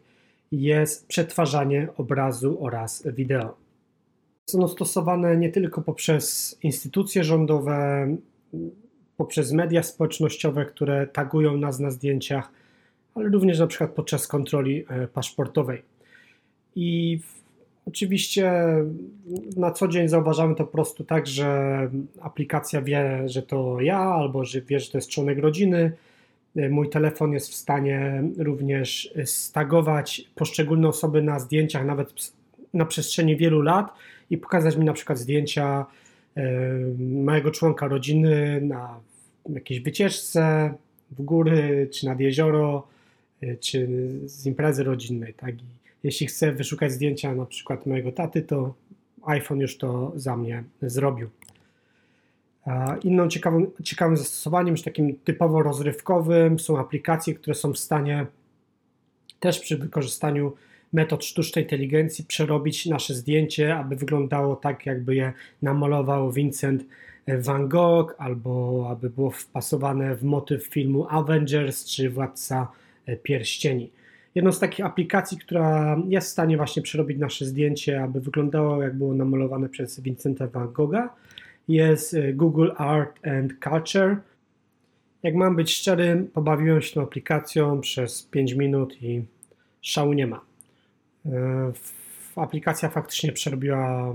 jest 0.52 1.06
przetwarzanie 1.08 1.88
obrazu 1.96 2.64
oraz 2.64 3.06
wideo 3.06 3.56
są 4.50 4.68
stosowane 4.68 5.36
nie 5.36 5.50
tylko 5.50 5.82
poprzez 5.82 6.58
instytucje 6.62 7.24
rządowe, 7.24 8.08
poprzez 9.20 9.52
media 9.52 9.82
społecznościowe, 9.82 10.64
które 10.64 11.06
tagują 11.06 11.56
nas 11.56 11.78
na 11.78 11.90
zdjęciach, 11.90 12.52
ale 13.14 13.28
również 13.28 13.58
na 13.58 13.66
przykład 13.66 13.90
podczas 13.90 14.26
kontroli 14.26 14.84
e, 14.88 15.06
paszportowej. 15.06 15.82
I 16.76 17.18
oczywiście 17.86 18.52
na 19.56 19.70
co 19.70 19.88
dzień 19.88 20.08
zauważamy 20.08 20.54
to 20.54 20.64
po 20.64 20.72
prostu 20.72 21.04
tak, 21.04 21.26
że 21.26 21.90
aplikacja 22.20 22.82
wie, 22.82 23.22
że 23.26 23.42
to 23.42 23.80
ja, 23.80 23.98
albo 23.98 24.44
że 24.44 24.60
wie, 24.60 24.80
że 24.80 24.90
to 24.90 24.98
jest 24.98 25.10
członek 25.10 25.38
rodziny. 25.38 25.92
E, 26.56 26.68
mój 26.68 26.90
telefon 26.90 27.32
jest 27.32 27.50
w 27.50 27.54
stanie 27.54 28.22
również 28.38 29.14
stagować 29.24 30.30
poszczególne 30.34 30.88
osoby 30.88 31.22
na 31.22 31.38
zdjęciach, 31.38 31.86
nawet 31.86 32.32
na 32.74 32.84
przestrzeni 32.84 33.36
wielu 33.36 33.62
lat 33.62 33.92
i 34.30 34.38
pokazać 34.38 34.76
mi 34.76 34.84
na 34.84 34.92
przykład 34.92 35.18
zdjęcia 35.18 35.86
e, 36.36 36.42
mojego 36.98 37.50
członka 37.50 37.88
rodziny 37.88 38.60
na 38.60 39.09
jakiejś 39.54 39.80
wycieczce 39.80 40.74
w 41.10 41.22
góry, 41.22 41.88
czy 41.92 42.06
nad 42.06 42.20
jezioro, 42.20 42.86
e, 43.42 43.56
czy 43.56 43.88
z 44.24 44.46
imprezy 44.46 44.84
rodzinnej. 44.84 45.34
Tak? 45.34 45.54
I 45.54 45.64
jeśli 46.02 46.26
chcę 46.26 46.52
wyszukać 46.52 46.92
zdjęcia 46.92 47.34
na 47.34 47.46
przykład 47.46 47.86
mojego 47.86 48.12
taty, 48.12 48.42
to 48.42 48.74
iPhone 49.22 49.60
już 49.60 49.78
to 49.78 50.12
za 50.14 50.36
mnie 50.36 50.64
zrobił. 50.82 51.28
Inną 53.02 53.28
ciekawą, 53.28 53.66
ciekawym 53.82 54.16
zastosowaniem, 54.16 54.72
już 54.74 54.82
takim 54.82 55.18
typowo 55.24 55.62
rozrywkowym, 55.62 56.58
są 56.58 56.78
aplikacje, 56.78 57.34
które 57.34 57.54
są 57.54 57.72
w 57.72 57.78
stanie 57.78 58.26
też 59.40 59.60
przy 59.60 59.78
wykorzystaniu 59.78 60.52
metod 60.92 61.24
sztucznej 61.24 61.64
inteligencji 61.64 62.24
przerobić 62.24 62.86
nasze 62.86 63.14
zdjęcie, 63.14 63.76
aby 63.76 63.96
wyglądało 63.96 64.56
tak, 64.56 64.86
jakby 64.86 65.14
je 65.14 65.32
namalował 65.62 66.32
Vincent 66.32 66.84
Van 67.38 67.68
Gogh, 67.68 68.14
albo 68.18 68.86
aby 68.90 69.10
było 69.10 69.30
wpasowane 69.30 70.16
w 70.16 70.22
motyw 70.22 70.66
filmu 70.66 71.06
Avengers 71.08 71.84
czy 71.84 72.10
Władca 72.10 72.68
Pierścieni. 73.22 73.90
Jedną 74.34 74.52
z 74.52 74.58
takich 74.58 74.86
aplikacji, 74.86 75.38
która 75.38 75.96
jest 76.08 76.28
w 76.28 76.30
stanie 76.30 76.56
właśnie 76.56 76.82
przerobić 76.82 77.18
nasze 77.18 77.44
zdjęcie, 77.44 78.02
aby 78.02 78.20
wyglądało 78.20 78.82
jak 78.82 78.96
było 78.96 79.14
namalowane 79.14 79.68
przez 79.68 80.00
Vincenta 80.00 80.46
Van 80.46 80.72
Gogha, 80.72 81.14
jest 81.68 82.16
Google 82.34 82.70
Art 82.76 83.26
and 83.26 83.52
Culture. 83.64 84.16
Jak 85.22 85.34
mam 85.34 85.56
być 85.56 85.74
szczery, 85.74 86.26
pobawiłem 86.32 86.82
się 86.82 86.94
tą 86.94 87.02
aplikacją 87.02 87.80
przez 87.80 88.22
5 88.22 88.52
minut 88.52 89.02
i 89.02 89.24
szału 89.80 90.12
nie 90.12 90.26
ma. 90.26 90.40
E, 91.26 91.72
aplikacja 92.36 92.88
faktycznie 92.88 93.32
przerobiła 93.32 94.14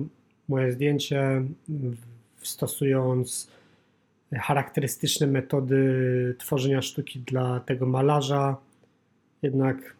moje 0.49 0.71
zdjęcie, 0.71 1.43
stosując 2.47 3.51
charakterystyczne 4.33 5.27
metody 5.27 6.35
tworzenia 6.39 6.81
sztuki 6.81 7.19
dla 7.19 7.59
tego 7.59 7.85
malarza. 7.85 8.57
Jednak 9.41 9.95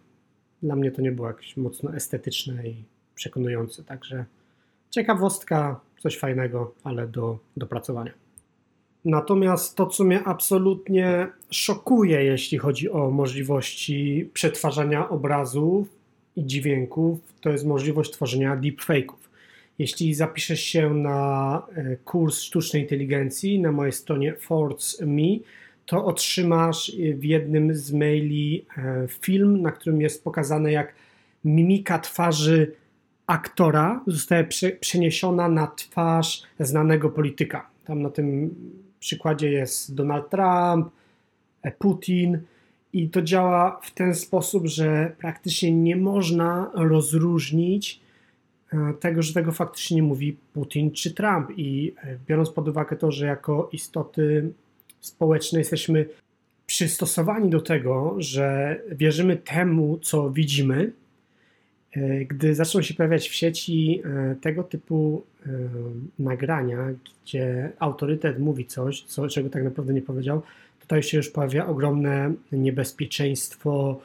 dla 0.64 0.76
mnie 0.76 0.92
to 0.92 1.02
nie 1.02 1.12
było 1.12 1.28
jakieś 1.28 1.58
mocno 1.58 1.96
estetyczne 1.96 2.68
i 2.68 2.84
przekonujące. 3.16 3.84
Także 3.84 4.26
ciekawostka, 4.90 5.80
coś 6.00 6.18
fajnego, 6.18 6.74
ale 6.84 7.08
do 7.08 7.40
dopracowania. 7.58 8.12
Natomiast 9.06 9.76
to, 9.76 9.86
co 9.86 10.04
mnie 10.04 10.24
absolutnie 10.24 11.28
szokuje, 11.50 12.24
jeśli 12.24 12.58
chodzi 12.58 12.90
o 12.90 13.12
możliwości 13.12 14.30
przetwarzania 14.34 15.10
obrazów, 15.10 15.96
i 16.36 16.46
dźwięków 16.46 17.20
to 17.42 17.50
jest 17.50 17.66
możliwość 17.66 18.12
tworzenia 18.12 18.58
deepfake'ów. 18.58 19.25
Jeśli 19.80 20.14
zapiszesz 20.14 20.62
się 20.62 20.94
na 20.94 21.62
e, 21.76 21.96
kurs 21.96 22.42
sztucznej 22.42 22.82
inteligencji 22.82 23.60
na 23.60 23.72
mojej 23.72 23.94
stronie 23.94 24.36
Force.me, 24.36 25.40
to 25.86 26.06
otrzymasz 26.06 26.92
w 27.16 27.24
jednym 27.24 27.76
z 27.76 27.94
maili 27.94 28.66
e, 28.78 29.08
film, 29.08 29.62
na 29.62 29.72
którym 29.72 30.02
jest 30.02 30.24
pokazane, 30.24 30.72
jak 30.72 30.94
mimika 31.46 32.00
twarzy 32.00 32.72
aktora 33.28 34.04
zostaje 34.08 34.48
przeniesiona 34.80 35.50
na 35.50 35.68
twarz 35.68 36.44
znanego 36.60 37.10
polityka. 37.10 37.70
Tam 37.86 38.02
na 38.02 38.10
tym 38.10 38.56
przykładzie 39.00 39.52
jest 39.52 39.96
Donald 39.96 40.30
Trump, 40.30 40.90
e, 41.62 41.72
Putin 41.72 42.40
i 42.94 43.10
to 43.10 43.22
działa 43.22 43.80
w 43.84 43.92
ten 43.92 44.16
sposób, 44.16 44.68
że 44.68 45.16
praktycznie 45.18 45.72
nie 45.72 45.96
można 45.96 46.72
rozróżnić 46.74 48.00
e, 48.02 48.05
tego, 49.00 49.22
że 49.22 49.34
tego 49.34 49.52
faktycznie 49.52 49.96
nie 49.96 50.04
mówi 50.04 50.38
Putin 50.54 50.92
czy 50.92 51.14
Trump. 51.14 51.50
I 51.58 51.94
e, 52.04 52.18
biorąc 52.28 52.50
pod 52.50 52.68
uwagę 52.68 52.96
to, 52.96 53.12
że 53.12 53.26
jako 53.26 53.70
istoty 53.72 54.50
społeczne 55.00 55.60
jesteśmy 55.60 56.06
przystosowani 56.66 57.50
do 57.50 57.62
tego, 57.62 58.16
że 58.18 58.80
wierzymy 58.92 59.38
temu, 59.38 60.00
co 60.02 60.30
widzimy, 60.30 60.92
e, 61.96 62.26
gdy 62.26 62.56
zaczną 62.56 62.82
się 62.82 62.94
pojawiać 62.94 63.30
w 63.30 63.36
sieci 63.36 64.02
tego 64.42 64.64
typu 64.64 65.24
nagrania, 66.20 66.78
gdzie 67.24 67.72
autorytet 67.80 68.40
mówi 68.40 68.66
coś, 68.66 69.04
co, 69.04 69.28
czego 69.28 69.50
tak 69.50 69.64
naprawdę 69.64 69.94
nie 69.94 70.02
powiedział, 70.02 70.42
tutaj 70.86 71.04
się 71.04 71.18
już 71.18 71.30
pojawia 71.30 71.68
ogromne 71.68 72.34
niebezpieczeństwo 72.52 74.00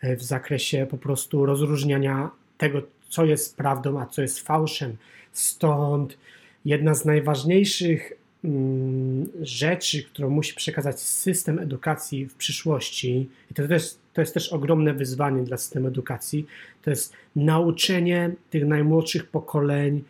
e, 0.00 0.16
w 0.16 0.22
zakresie 0.22 0.86
po 0.90 0.98
prostu 0.98 1.46
rozróżniania 1.46 2.30
tego, 2.58 2.82
co 3.10 3.24
jest 3.24 3.56
prawdą, 3.56 4.00
a 4.00 4.06
co 4.06 4.22
jest 4.22 4.40
fałszem. 4.40 4.96
Stąd 5.32 6.18
jedna 6.64 6.94
z 6.94 7.04
najważniejszych 7.04 8.12
mm, 8.44 9.28
rzeczy, 9.42 10.02
którą 10.02 10.30
musi 10.30 10.54
przekazać 10.54 11.00
system 11.00 11.58
edukacji 11.58 12.26
w 12.26 12.34
przyszłości, 12.34 13.28
i 13.50 13.54
to 13.54 13.68
też 13.68 13.94
to 14.12 14.20
jest 14.20 14.34
też 14.34 14.52
ogromne 14.52 14.94
wyzwanie 14.94 15.42
dla 15.42 15.56
systemu 15.56 15.88
edukacji, 15.88 16.46
to 16.82 16.90
jest 16.90 17.12
nauczenie 17.36 18.30
tych 18.50 18.66
najmłodszych 18.66 19.26
pokoleń 19.26 20.04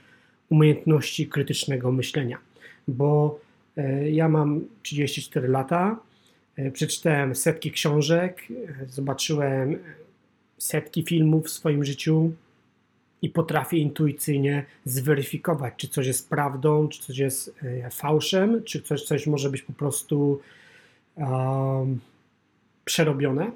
umiejętności 0.51 1.29
krytycznego 1.29 1.93
myślenia. 1.93 2.39
Bo 2.89 3.41
e, 3.77 4.11
ja 4.11 4.29
mam 4.29 4.61
34 4.83 5.49
lata, 5.49 6.01
e, 6.57 6.71
przeczytałem 6.71 7.35
setki 7.35 7.71
książek, 7.71 8.43
e, 8.51 8.87
zobaczyłem 8.87 9.79
setki 10.59 11.03
filmów 11.03 11.47
w 11.47 11.51
swoim 11.51 11.85
życiu 11.85 12.33
i 13.23 13.29
potrafię 13.29 13.77
intuicyjnie 13.77 14.65
zweryfikować, 14.85 15.75
czy 15.77 15.89
coś 15.89 16.07
jest 16.07 16.31
prawdą, 16.31 16.89
czy 16.89 17.03
coś 17.03 17.19
jest 17.19 17.55
fałszem, 17.91 18.65
czy 18.65 18.83
coś, 18.83 19.03
coś 19.03 19.27
może 19.27 19.51
być 19.51 19.63
po 19.63 19.73
prostu 19.73 20.41
um, 21.17 22.01
przerobione 22.85 23.51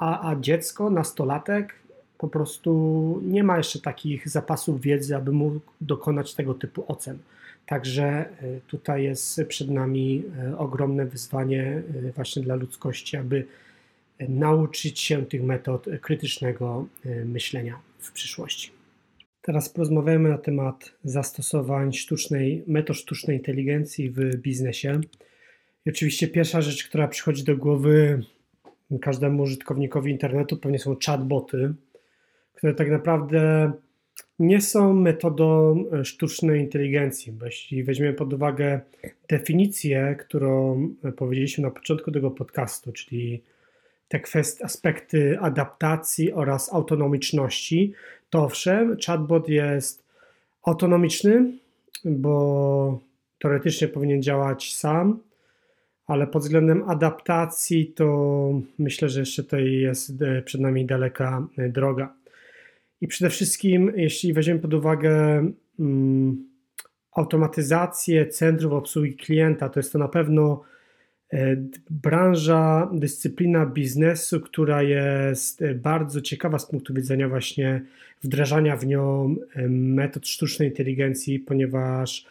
a, 0.00 0.30
a 0.30 0.36
dziecko, 0.36 0.90
nastolatek 0.90 1.74
po 2.18 2.28
prostu 2.28 3.20
nie 3.24 3.44
ma 3.44 3.56
jeszcze 3.56 3.80
takich 3.80 4.28
zapasów 4.28 4.80
wiedzy, 4.80 5.16
aby 5.16 5.32
mógł 5.32 5.60
dokonać 5.80 6.34
tego 6.34 6.54
typu 6.54 6.84
ocen. 6.88 7.18
Także 7.66 8.04
e, 8.04 8.26
tutaj 8.66 9.04
jest 9.04 9.40
przed 9.48 9.70
nami 9.70 10.24
e, 10.38 10.58
ogromne 10.58 11.06
wyzwanie 11.06 11.82
e, 12.08 12.12
właśnie 12.12 12.42
dla 12.42 12.54
ludzkości, 12.54 13.16
aby 13.16 13.46
nauczyć 14.28 15.00
się 15.00 15.26
tych 15.26 15.42
metod 15.42 15.86
krytycznego 16.00 16.86
myślenia 17.24 17.78
w 18.00 18.12
przyszłości. 18.12 18.70
Teraz 19.42 19.68
porozmawiamy 19.68 20.28
na 20.28 20.38
temat 20.38 20.92
zastosowań 21.04 21.92
sztucznej, 21.92 22.64
metod 22.66 22.96
sztucznej 22.96 23.36
inteligencji 23.36 24.10
w 24.10 24.36
biznesie. 24.36 25.00
I 25.86 25.90
oczywiście 25.90 26.28
pierwsza 26.28 26.60
rzecz, 26.60 26.88
która 26.88 27.08
przychodzi 27.08 27.44
do 27.44 27.56
głowy, 27.56 28.22
każdemu 29.00 29.42
użytkownikowi 29.42 30.10
internetu 30.10 30.56
pewnie 30.56 30.78
są 30.78 30.96
chatboty, 31.06 31.74
które 32.54 32.74
tak 32.74 32.90
naprawdę 32.90 33.72
nie 34.38 34.60
są 34.60 34.94
metodą 34.94 35.76
e, 35.92 36.04
sztucznej 36.04 36.60
inteligencji, 36.60 37.32
bo 37.32 37.46
jeśli 37.46 37.84
weźmiemy 37.84 38.14
pod 38.14 38.32
uwagę 38.32 38.80
definicję, 39.28 40.16
którą 40.18 40.88
e, 41.04 41.12
powiedzieliśmy 41.12 41.62
na 41.62 41.70
początku 41.70 42.12
tego 42.12 42.30
podcastu, 42.30 42.92
czyli 42.92 43.42
te 44.10 44.20
kwestie, 44.20 44.64
aspekty 44.64 45.38
adaptacji 45.40 46.32
oraz 46.32 46.72
autonomiczności, 46.72 47.92
to 48.30 48.44
owszem, 48.44 48.96
chatbot 49.06 49.48
jest 49.48 50.04
autonomiczny, 50.62 51.52
bo 52.04 53.00
teoretycznie 53.38 53.88
powinien 53.88 54.22
działać 54.22 54.74
sam, 54.74 55.20
ale 56.06 56.26
pod 56.26 56.42
względem 56.42 56.82
adaptacji 56.88 57.86
to 57.86 58.60
myślę, 58.78 59.08
że 59.08 59.20
jeszcze 59.20 59.42
tutaj 59.42 59.72
jest 59.72 60.22
e, 60.22 60.42
przed 60.42 60.60
nami 60.60 60.86
daleka 60.86 61.46
e, 61.58 61.68
droga. 61.68 62.14
I 63.00 63.08
przede 63.08 63.30
wszystkim, 63.30 63.92
jeśli 63.96 64.32
weźmiemy 64.32 64.60
pod 64.60 64.74
uwagę 64.74 65.44
um, 65.78 66.48
automatyzację 67.12 68.26
centrów 68.26 68.72
obsługi 68.72 69.16
klienta, 69.16 69.68
to 69.68 69.80
jest 69.80 69.92
to 69.92 69.98
na 69.98 70.08
pewno 70.08 70.62
branża, 71.90 72.90
dyscyplina 72.92 73.66
biznesu, 73.66 74.40
która 74.40 74.82
jest 74.82 75.64
bardzo 75.74 76.20
ciekawa 76.20 76.58
z 76.58 76.66
punktu 76.66 76.94
widzenia 76.94 77.28
właśnie 77.28 77.82
wdrażania 78.22 78.76
w 78.76 78.86
nią 78.86 79.34
metod 79.68 80.28
sztucznej 80.28 80.68
inteligencji, 80.68 81.38
ponieważ 81.38 82.26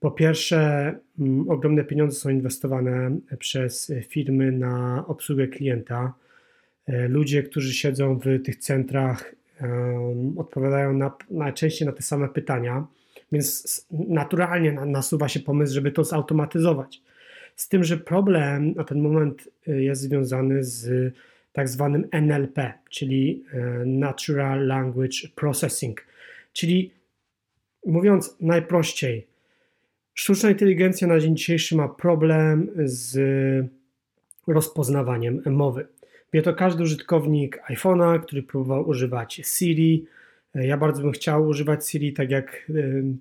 po 0.00 0.10
pierwsze, 0.10 0.92
mm, 1.18 1.50
ogromne 1.50 1.84
pieniądze 1.84 2.16
są 2.16 2.30
inwestowane 2.30 3.16
przez 3.38 3.92
firmy 4.08 4.52
na 4.52 5.04
obsługę 5.06 5.48
klienta. 5.48 6.14
E, 6.86 7.08
ludzie, 7.08 7.42
którzy 7.42 7.74
siedzą 7.74 8.18
w 8.18 8.42
tych 8.42 8.56
centrach, 8.56 9.34
odpowiadają 10.36 10.92
na, 10.92 11.16
najczęściej 11.30 11.86
na 11.86 11.92
te 11.92 12.02
same 12.02 12.28
pytania, 12.28 12.86
więc 13.32 13.86
naturalnie 13.90 14.72
nasuwa 14.72 15.28
się 15.28 15.40
pomysł, 15.40 15.74
żeby 15.74 15.92
to 15.92 16.04
zautomatyzować. 16.04 17.02
Z 17.56 17.68
tym, 17.68 17.84
że 17.84 17.96
problem 17.96 18.74
na 18.74 18.84
ten 18.84 19.00
moment 19.00 19.48
e, 19.68 19.82
jest 19.82 20.02
związany 20.02 20.64
z 20.64 21.14
tak 21.52 21.68
zwanym 21.68 22.08
NLP, 22.10 22.72
czyli 22.90 23.44
e, 23.52 23.58
Natural 23.86 24.66
Language 24.66 25.28
Processing, 25.34 26.06
czyli 26.52 26.90
mówiąc 27.86 28.36
najprościej, 28.40 29.26
Sztuczna 30.14 30.50
inteligencja 30.50 31.06
na 31.06 31.20
dzień 31.20 31.36
dzisiejszy 31.36 31.76
ma 31.76 31.88
problem 31.88 32.70
z 32.84 33.18
rozpoznawaniem 34.46 35.42
mowy. 35.46 35.86
Wie 36.32 36.42
to 36.42 36.54
każdy 36.54 36.82
użytkownik 36.82 37.62
iPhone'a, 37.70 38.20
który 38.20 38.42
próbował 38.42 38.88
używać 38.88 39.40
Siri. 39.44 40.06
Ja 40.54 40.76
bardzo 40.76 41.02
bym 41.02 41.12
chciał 41.12 41.46
używać 41.46 41.88
Siri 41.88 42.12
tak 42.12 42.30
jak, 42.30 42.70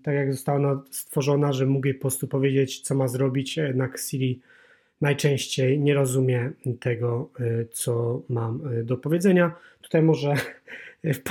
tak 0.04 0.16
jak 0.16 0.34
została 0.34 0.58
ona 0.58 0.84
stworzona, 0.92 1.54
że 1.54 1.66
mógł 1.66 1.88
jej 1.88 1.96
po 1.96 2.02
prostu 2.02 2.28
powiedzieć, 2.28 2.80
co 2.80 2.96
ma 2.96 3.08
zrobić, 3.08 3.58
jednak 3.58 4.00
Siri 4.00 4.42
najczęściej 5.02 5.80
nie 5.80 5.94
rozumie 5.94 6.52
tego, 6.80 7.30
co 7.72 8.22
mam 8.30 8.62
do 8.84 8.98
powiedzenia. 8.98 9.56
Tutaj 9.82 10.02
może 10.02 10.34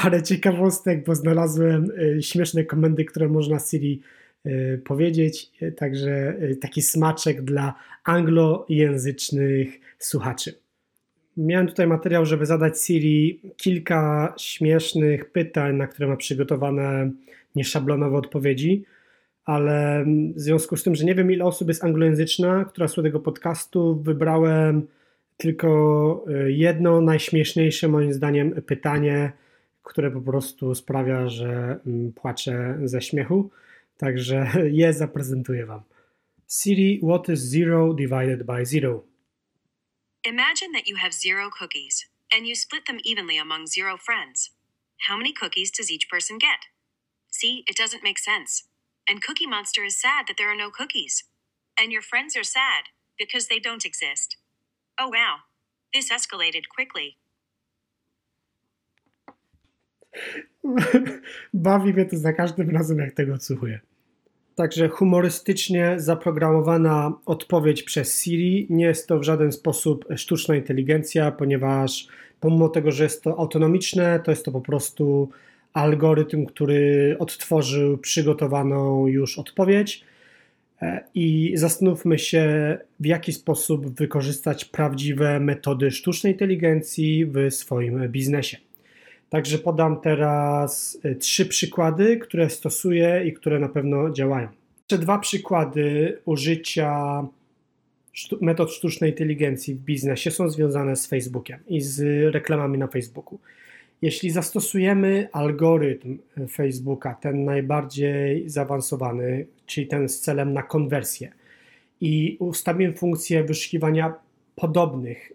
parę 0.03 0.23
ciekawostek, 0.23 1.05
bo 1.05 1.15
znalazłem 1.15 1.93
śmieszne 2.21 2.65
komendy, 2.65 3.05
które 3.05 3.29
można 3.29 3.59
Siri 3.59 4.03
Y, 4.47 4.81
powiedzieć. 4.85 5.51
Y, 5.62 5.73
także 5.73 6.35
y, 6.43 6.57
taki 6.57 6.83
smaczek 6.83 7.43
dla 7.43 7.75
anglojęzycznych 8.05 9.81
słuchaczy. 9.99 10.55
Miałem 11.37 11.66
tutaj 11.66 11.87
materiał, 11.87 12.27
żeby 12.27 12.47
zadać 12.47 12.83
Siri 12.83 13.40
kilka 13.57 14.35
śmiesznych 14.38 15.31
pytań, 15.31 15.77
na 15.77 15.87
które 15.87 16.09
ma 16.09 16.16
przygotowane 16.16 17.11
nieszablonowe 17.57 18.16
odpowiedzi, 18.16 18.85
ale 19.45 20.05
w 20.35 20.40
związku 20.40 20.77
z 20.77 20.83
tym, 20.83 20.95
że 20.95 21.05
nie 21.05 21.14
wiem 21.14 21.33
ile 21.33 21.45
osób 21.45 21.68
jest 21.68 21.85
anglojęzyczna, 21.85 22.64
która 22.64 22.88
słucha 22.88 23.09
tego 23.09 23.21
podcastu, 23.21 24.01
wybrałem 24.03 24.87
tylko 25.37 26.25
jedno 26.47 27.01
najśmieszniejsze 27.01 27.88
moim 27.88 28.12
zdaniem 28.12 28.62
pytanie, 28.62 29.33
które 29.83 30.11
po 30.11 30.21
prostu 30.21 30.75
sprawia, 30.75 31.29
że 31.29 31.81
mm, 31.87 32.12
płaczę 32.12 32.79
ze 32.85 33.03
śmiechu. 33.03 33.51
Także 33.97 34.47
je 34.81 34.92
zaprezentuję 34.92 35.66
Wam. 35.66 35.81
Siri, 36.49 37.01
what 37.05 37.29
is 37.29 37.40
zero 37.40 37.95
divided 37.95 38.42
by 38.42 38.66
zero? 38.66 39.12
Imagine 40.25 40.71
that 40.71 40.87
you 40.87 40.97
have 40.97 41.13
zero 41.13 41.51
cookies, 41.51 42.07
and 42.33 42.47
you 42.47 42.55
split 42.55 42.87
them 42.87 43.01
evenly 43.03 43.39
among 43.39 43.67
zero 43.67 43.97
friends. 43.97 44.51
How 45.09 45.17
many 45.17 45.33
cookies 45.33 45.73
does 45.73 45.91
each 45.91 46.09
person 46.09 46.39
get? 46.39 46.61
See, 47.33 47.65
it 47.67 47.77
doesn't 47.77 48.05
make 48.05 48.21
sense. 48.21 48.65
And 49.09 49.21
Cookie 49.21 49.49
Monster 49.49 49.83
is 49.83 50.01
sad 50.01 50.27
that 50.29 50.37
there 50.39 50.49
are 50.49 50.57
no 50.57 50.71
cookies. 50.71 51.25
And 51.77 51.91
your 51.91 52.03
friends 52.03 52.37
are 52.37 52.45
sad 52.45 52.85
because 53.19 53.49
they 53.49 53.59
don't 53.59 53.85
exist. 53.85 54.37
Oh 54.97 55.09
wow, 55.09 55.39
this 55.93 56.13
escalated 56.13 56.69
quickly. 56.69 57.17
Bawi 61.55 61.93
mnie 61.93 62.05
to 62.05 62.17
za 62.17 62.33
każdym 62.33 62.71
razem, 62.71 62.99
jak 62.99 63.13
tego 63.15 63.35
odsłuchuję. 63.35 63.81
Także 64.55 64.88
humorystycznie 64.88 65.95
zaprogramowana 65.97 67.12
odpowiedź 67.27 67.83
przez 67.83 68.23
Siri 68.23 68.67
nie 68.71 68.85
jest 68.85 69.09
to 69.09 69.19
w 69.19 69.23
żaden 69.23 69.53
sposób 69.53 70.05
sztuczna 70.17 70.57
inteligencja, 70.57 71.31
ponieważ 71.31 72.07
pomimo 72.41 72.69
tego, 72.69 72.91
że 72.91 73.05
jest 73.05 73.23
to 73.23 73.38
autonomiczne, 73.38 74.21
to 74.25 74.31
jest 74.31 74.45
to 74.45 74.53
po 74.53 74.61
prostu 74.61 75.29
algorytm, 75.73 76.47
który 76.47 77.17
odtworzył 77.19 77.99
przygotowaną 77.99 79.07
już 79.07 79.38
odpowiedź. 79.38 80.05
E, 80.83 81.05
I 81.15 81.53
zastanówmy 81.55 82.19
się, 82.19 82.77
w 83.01 83.07
jaki 83.07 83.33
sposób 83.33 83.99
wykorzystać 83.99 84.65
prawdziwe 84.65 85.41
metody 85.41 85.91
sztucznej 85.91 86.33
inteligencji 86.33 87.27
w 87.27 87.51
swoim 87.51 88.09
biznesie. 88.09 88.57
Także 89.33 89.59
podam 89.59 90.01
teraz 90.01 90.99
y, 91.05 91.14
trzy 91.14 91.47
przykłady, 91.47 92.16
które 92.16 92.51
stosuję 92.51 93.23
i 93.27 93.33
które 93.33 93.59
na 93.59 93.68
pewno 93.68 94.11
działają. 94.11 94.49
Jeszcze 94.79 94.99
dwa 94.99 95.18
przykłady 95.18 96.18
użycia 96.25 97.23
metod 98.40 98.73
sztucznej 98.73 99.11
inteligencji 99.11 99.75
w 99.75 99.79
biznesie 99.79 100.31
są 100.31 100.51
związane 100.51 100.97
z 100.97 101.07
Facebookiem 101.07 101.59
i 101.68 101.81
z 101.81 102.01
reklamami 102.35 102.79
na 102.79 102.87
Facebooku. 102.87 103.38
Jeśli 104.03 104.31
zastosujemy 104.31 105.29
algorytm 105.33 106.18
Facebooka, 106.51 107.14
ten 107.14 107.45
najbardziej 107.45 108.49
zaawansowany, 108.49 109.47
czyli 109.66 109.87
ten 109.87 110.09
z 110.09 110.21
celem 110.21 110.53
na 110.53 110.62
konwersję, 110.62 111.33
i 112.01 112.37
ustawimy 112.40 112.92
funkcję 112.92 113.45
wyszukiwania 113.45 114.14
podobnych 114.55 115.33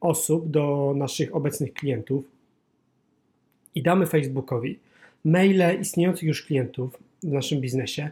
osób 0.00 0.50
do 0.50 0.94
naszych 0.96 1.36
obecnych 1.36 1.72
klientów, 1.72 2.35
i 3.76 3.82
damy 3.82 4.06
Facebookowi 4.06 4.78
maile 5.24 5.80
istniejących 5.80 6.28
już 6.28 6.42
klientów 6.42 6.98
w 7.22 7.32
naszym 7.32 7.60
biznesie, 7.60 8.10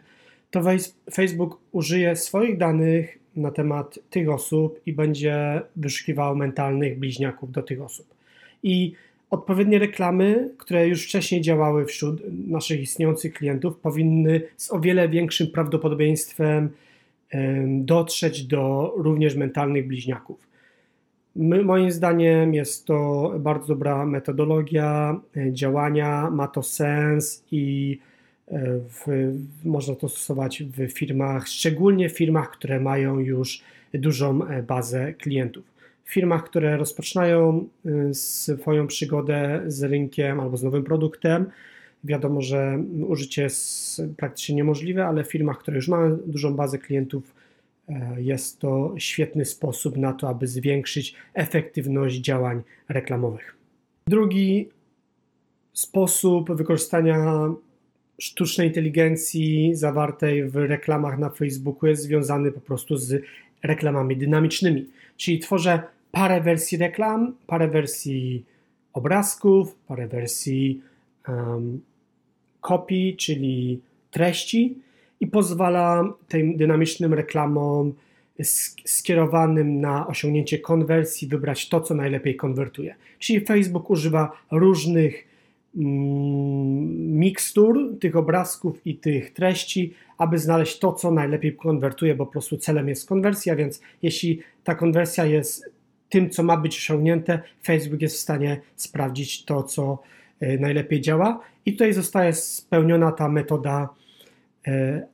to 0.51 0.61
Facebook 1.15 1.61
użyje 1.73 2.17
swoich 2.17 2.59
danych 2.59 3.19
na 3.37 3.51
temat 3.51 3.99
tych 4.11 4.29
osób 4.29 4.81
i 4.87 4.93
będzie 4.93 5.61
wyszukiwał 5.77 6.37
mentalnych 6.37 6.99
bliźniaków 6.99 7.53
do 7.53 7.63
tych 7.63 7.83
osób. 7.83 8.07
I 8.63 8.93
odpowiednie 9.31 9.79
reklamy, 9.79 10.51
które 10.59 10.89
już 10.89 11.05
wcześniej 11.05 11.41
działały 11.41 11.85
wśród 11.85 12.23
naszych 12.49 12.81
istniejących 12.81 13.35
klientów, 13.35 13.77
powinny 13.77 14.43
z 14.57 14.73
o 14.73 14.81
wiele 14.81 15.09
większym 15.09 15.47
prawdopodobieństwem 15.47 16.71
dotrzeć 17.67 18.45
do 18.45 18.93
również 18.97 19.37
mentalnych 19.37 19.87
bliźniaków. 19.87 20.54
My, 21.37 21.65
moim 21.65 21.91
zdaniem 21.91 22.55
jest 22.55 22.87
to 22.87 23.33
bardzo 23.39 23.67
dobra 23.67 24.07
metodologia 24.07 25.21
e, 25.37 25.53
działania, 25.53 26.31
ma 26.31 26.49
to 26.49 26.63
sens 26.63 27.45
i 27.51 27.99
e, 28.49 28.79
w, 28.79 29.07
można 29.65 29.95
to 29.95 30.09
stosować 30.09 30.63
w 30.63 30.93
firmach, 30.93 31.49
szczególnie 31.49 32.09
w 32.09 32.17
firmach, 32.17 32.51
które 32.51 32.81
mają 32.81 33.19
już 33.19 33.63
dużą 33.95 34.47
e, 34.47 34.63
bazę 34.63 35.13
klientów. 35.13 35.65
W 36.05 36.13
firmach, 36.13 36.45
które 36.45 36.77
rozpoczynają 36.77 37.69
swoją 38.13 38.87
przygodę 38.87 39.63
z 39.67 39.83
rynkiem 39.83 40.41
albo 40.41 40.57
z 40.57 40.63
nowym 40.63 40.85
produktem, 40.85 41.47
wiadomo, 42.05 42.41
że 42.41 42.79
użycie 43.07 43.43
jest 43.43 44.03
praktycznie 44.17 44.55
niemożliwe, 44.55 45.07
ale 45.07 45.25
w 45.25 45.31
firmach, 45.31 45.59
które 45.59 45.77
już 45.77 45.89
mają 45.89 46.17
dużą 46.27 46.55
bazę 46.55 46.79
klientów, 46.79 47.35
jest 48.17 48.59
to 48.59 48.95
świetny 48.99 49.45
sposób 49.45 49.97
na 49.97 50.13
to, 50.13 50.29
aby 50.29 50.47
zwiększyć 50.47 51.15
efektywność 51.35 52.17
działań 52.17 52.63
reklamowych. 52.89 53.57
Drugi 54.07 54.69
sposób 55.73 56.53
wykorzystania 56.53 57.49
sztucznej 58.19 58.69
inteligencji 58.69 59.75
zawartej 59.75 60.45
w 60.49 60.57
reklamach 60.57 61.19
na 61.19 61.31
Facebooku 61.31 61.87
jest 61.87 62.03
związany 62.03 62.53
po 62.53 62.61
prostu 62.61 62.97
z 62.97 63.23
reklamami 63.63 64.17
dynamicznymi. 64.17 64.87
Czyli 65.17 65.39
tworzę 65.39 65.83
parę 66.13 66.41
wersji 66.41 66.79
reklam, 66.79 67.35
parę 67.47 67.69
wersji 67.69 68.45
obrazków, 68.93 69.75
parę 69.75 70.09
wersji 70.09 70.83
um, 71.29 71.81
kopii, 72.61 73.17
czyli 73.17 73.81
treści 74.11 74.79
i 75.25 75.27
pozwala 75.27 76.15
tym 76.29 76.57
dynamicznym 76.57 77.15
reklamom 77.15 77.93
skierowanym 78.85 79.81
na 79.81 80.07
osiągnięcie 80.07 80.59
konwersji 80.59 81.29
wybrać 81.29 81.69
to, 81.69 81.81
co 81.81 81.95
najlepiej 81.95 82.37
konwertuje. 82.37 82.95
Czyli 83.19 83.41
Facebook 83.41 83.91
używa 83.91 84.33
różnych 84.51 85.29
mm, 85.77 87.19
mikstur 87.19 87.99
tych 88.01 88.17
obrazków 88.17 88.87
i 88.87 88.97
tych 88.97 89.33
treści, 89.33 89.95
aby 90.19 90.39
znaleźć 90.39 90.79
to, 90.79 90.93
co 90.93 91.11
najlepiej 91.11 91.57
konwertuje, 91.57 92.15
bo 92.15 92.27
po 92.27 92.33
prostu 92.33 92.57
celem 92.57 92.89
jest 92.89 93.09
konwersja, 93.09 93.57
więc 93.57 93.81
jeśli 94.03 94.41
ta 94.65 94.75
konwersja 94.75 95.25
jest 95.27 95.71
tym, 96.09 96.31
co 96.31 96.43
ma 96.43 96.57
być 96.57 96.77
osiągnięte, 96.77 97.43
Facebook 97.67 98.03
jest 98.03 98.17
w 98.17 98.21
stanie 98.21 98.61
sprawdzić 98.77 99.45
to, 99.45 99.63
co 99.63 99.99
e, 100.41 100.59
najlepiej 100.59 101.01
działa. 101.01 101.41
I 101.67 101.73
tutaj 101.73 101.93
zostaje 101.93 102.33
spełniona 102.33 103.13
ta 103.13 103.29
metoda 103.29 103.89
e, 104.67 105.14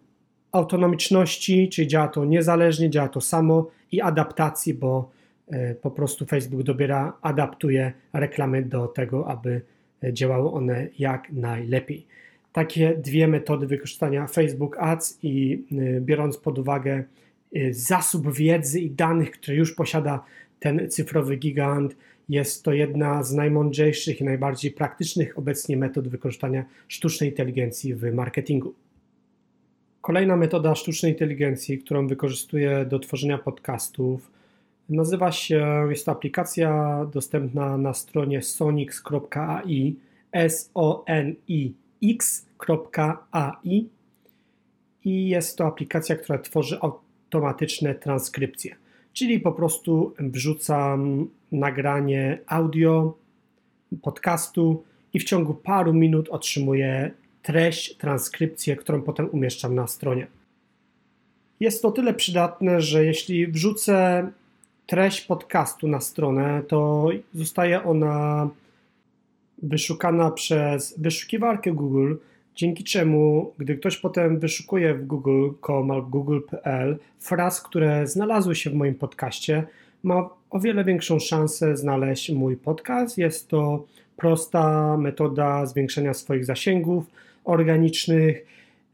autonomiczności, 0.52 1.68
czyli 1.68 1.88
działa 1.88 2.08
to 2.08 2.24
niezależnie, 2.24 2.90
działa 2.90 3.08
to 3.08 3.20
samo 3.20 3.70
i 3.92 4.00
adaptacji, 4.00 4.74
bo 4.74 5.10
e, 5.48 5.74
po 5.74 5.90
prostu 5.90 6.26
Facebook 6.26 6.62
dobiera, 6.62 7.12
adaptuje 7.22 7.92
reklamy 8.12 8.62
do 8.62 8.86
tego, 8.86 9.28
aby 9.28 9.60
e, 10.04 10.12
działały 10.12 10.52
one 10.52 10.88
jak 10.98 11.32
najlepiej. 11.32 12.06
Takie 12.52 12.96
dwie 12.96 13.28
metody 13.28 13.66
wykorzystania 13.66 14.26
Facebook 14.26 14.76
Ads 14.78 15.18
i 15.22 15.64
e, 15.72 16.00
biorąc 16.00 16.38
pod 16.38 16.58
uwagę 16.58 17.04
zasób 17.70 18.34
wiedzy 18.34 18.80
i 18.80 18.90
danych, 18.90 19.30
które 19.30 19.56
już 19.56 19.74
posiada 19.74 20.24
ten 20.60 20.90
cyfrowy 20.90 21.36
gigant, 21.36 21.96
jest 22.28 22.64
to 22.64 22.72
jedna 22.72 23.22
z 23.22 23.32
najmądrzejszych 23.32 24.20
i 24.20 24.24
najbardziej 24.24 24.70
praktycznych 24.70 25.38
obecnie 25.38 25.76
metod 25.76 26.08
wykorzystania 26.08 26.64
sztucznej 26.88 27.30
inteligencji 27.30 27.94
w 27.94 28.14
marketingu. 28.14 28.74
Kolejna 30.00 30.36
metoda 30.36 30.74
sztucznej 30.74 31.12
inteligencji, 31.12 31.78
którą 31.78 32.06
wykorzystuję 32.06 32.84
do 32.84 32.98
tworzenia 32.98 33.38
podcastów, 33.38 34.30
nazywa 34.88 35.32
się, 35.32 35.86
jest 35.90 36.06
to 36.06 36.12
aplikacja 36.12 37.00
dostępna 37.12 37.78
na 37.78 37.94
stronie 37.94 38.42
sonix.ai, 38.42 39.96
s-o-n-i-x.ai 40.32 41.50
i 45.04 45.28
jest 45.28 45.58
to 45.58 45.66
aplikacja, 45.66 46.16
która 46.16 46.38
tworzy 46.38 46.78
automatyczne 46.80 47.94
transkrypcje, 47.94 48.76
czyli 49.12 49.40
po 49.40 49.52
prostu 49.52 50.14
wrzucam 50.18 51.28
nagranie 51.52 52.38
audio 52.46 53.18
podcastu 54.02 54.84
i 55.14 55.20
w 55.20 55.24
ciągu 55.24 55.54
paru 55.54 55.92
minut 55.92 56.28
otrzymuję 56.28 57.10
treść, 57.50 57.96
transkrypcję, 57.96 58.76
którą 58.76 59.02
potem 59.02 59.28
umieszczam 59.32 59.74
na 59.74 59.86
stronie. 59.86 60.26
Jest 61.60 61.82
to 61.82 61.90
tyle 61.90 62.14
przydatne, 62.14 62.80
że 62.80 63.04
jeśli 63.04 63.46
wrzucę 63.46 64.28
treść 64.86 65.20
podcastu 65.20 65.88
na 65.88 66.00
stronę, 66.00 66.62
to 66.68 67.08
zostaje 67.34 67.84
ona 67.84 68.48
wyszukana 69.62 70.30
przez 70.30 70.94
wyszukiwarkę 70.98 71.72
Google, 71.72 72.14
dzięki 72.54 72.84
czemu, 72.84 73.52
gdy 73.58 73.76
ktoś 73.76 73.96
potem 73.96 74.38
wyszukuje 74.38 74.94
w 74.94 75.06
google.com 75.06 75.90
albo 75.90 76.08
google.pl 76.08 76.98
fraz, 77.18 77.62
które 77.62 78.06
znalazły 78.06 78.54
się 78.54 78.70
w 78.70 78.74
moim 78.74 78.94
podcaście, 78.94 79.66
ma 80.02 80.30
o 80.50 80.60
wiele 80.60 80.84
większą 80.84 81.18
szansę 81.18 81.76
znaleźć 81.76 82.30
mój 82.30 82.56
podcast. 82.56 83.18
Jest 83.18 83.48
to 83.48 83.84
prosta 84.16 84.96
metoda 84.96 85.66
zwiększenia 85.66 86.14
swoich 86.14 86.44
zasięgów, 86.44 87.04
organicznych. 87.44 88.46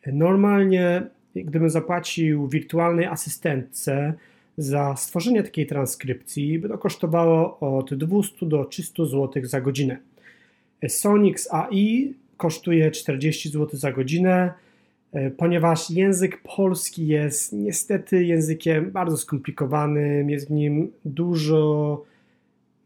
Normalnie, 0.07 1.03
gdybym 1.35 1.71
zapłacił 1.71 2.49
wirtualnej 2.49 3.07
asystentce 3.07 4.15
za 4.59 4.97
stworzenie 4.97 5.43
takiej 5.43 5.67
transkrypcji, 5.67 6.59
by 6.59 6.69
to 6.69 6.79
kosztowało 6.79 7.59
od 7.61 7.95
200 7.95 8.47
do 8.47 8.65
300 8.65 9.05
zł 9.05 9.43
za 9.43 9.61
godzinę. 9.61 9.99
Sonix 10.89 11.49
AI 11.53 12.15
kosztuje 12.37 12.91
40 12.91 13.49
zł 13.49 13.69
za 13.73 13.93
godzinę, 13.93 14.53
ponieważ 15.37 15.91
język 15.91 16.43
polski 16.57 17.07
jest 17.07 17.53
niestety 17.53 18.25
językiem 18.25 18.91
bardzo 18.91 19.17
skomplikowanym, 19.17 20.31
jest 20.31 20.49
w 20.49 20.51
nim 20.51 20.93
dużo 21.05 22.03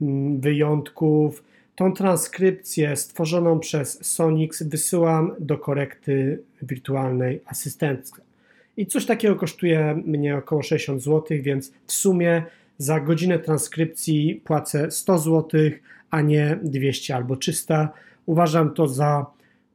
mm, 0.00 0.40
wyjątków. 0.40 1.44
Tą 1.76 1.92
transkrypcję 1.92 2.96
stworzoną 2.96 3.60
przez 3.60 4.06
Sonix 4.06 4.62
wysyłam 4.62 5.34
do 5.38 5.58
korekty 5.58 6.42
wirtualnej 6.62 7.40
asystentki. 7.46 8.20
I 8.76 8.86
coś 8.86 9.06
takiego 9.06 9.36
kosztuje 9.36 10.02
mnie 10.06 10.36
około 10.36 10.62
60 10.62 11.02
zł, 11.02 11.38
więc 11.42 11.72
w 11.86 11.92
sumie 11.92 12.42
za 12.78 13.00
godzinę 13.00 13.38
transkrypcji 13.38 14.42
płacę 14.44 14.90
100 14.90 15.18
zł, 15.18 15.60
a 16.10 16.20
nie 16.20 16.58
200 16.62 17.16
albo 17.16 17.36
300. 17.36 17.92
Uważam 18.26 18.74
to 18.74 18.88
za 18.88 19.26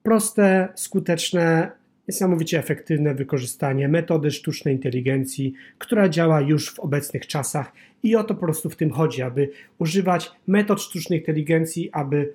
proste, 0.04 0.68
skuteczne, 0.76 1.72
niesamowicie 2.08 2.60
efektywne 2.60 3.16
wykorzystanie 3.16 3.88
metody 3.88 4.32
sztucznej 4.32 4.76
inteligencji, 4.76 5.54
która 5.78 6.10
działa 6.10 6.42
już 6.42 6.74
w 6.74 6.80
obecnych 6.80 7.28
czasach 7.28 7.72
i 8.04 8.16
o 8.16 8.24
to 8.24 8.34
po 8.34 8.40
prostu 8.40 8.70
w 8.70 8.76
tym 8.76 8.92
chodzi, 8.92 9.22
aby 9.22 9.50
używać 9.80 10.32
metod 10.48 10.82
sztucznej 10.82 11.20
inteligencji, 11.20 11.90
aby 11.92 12.34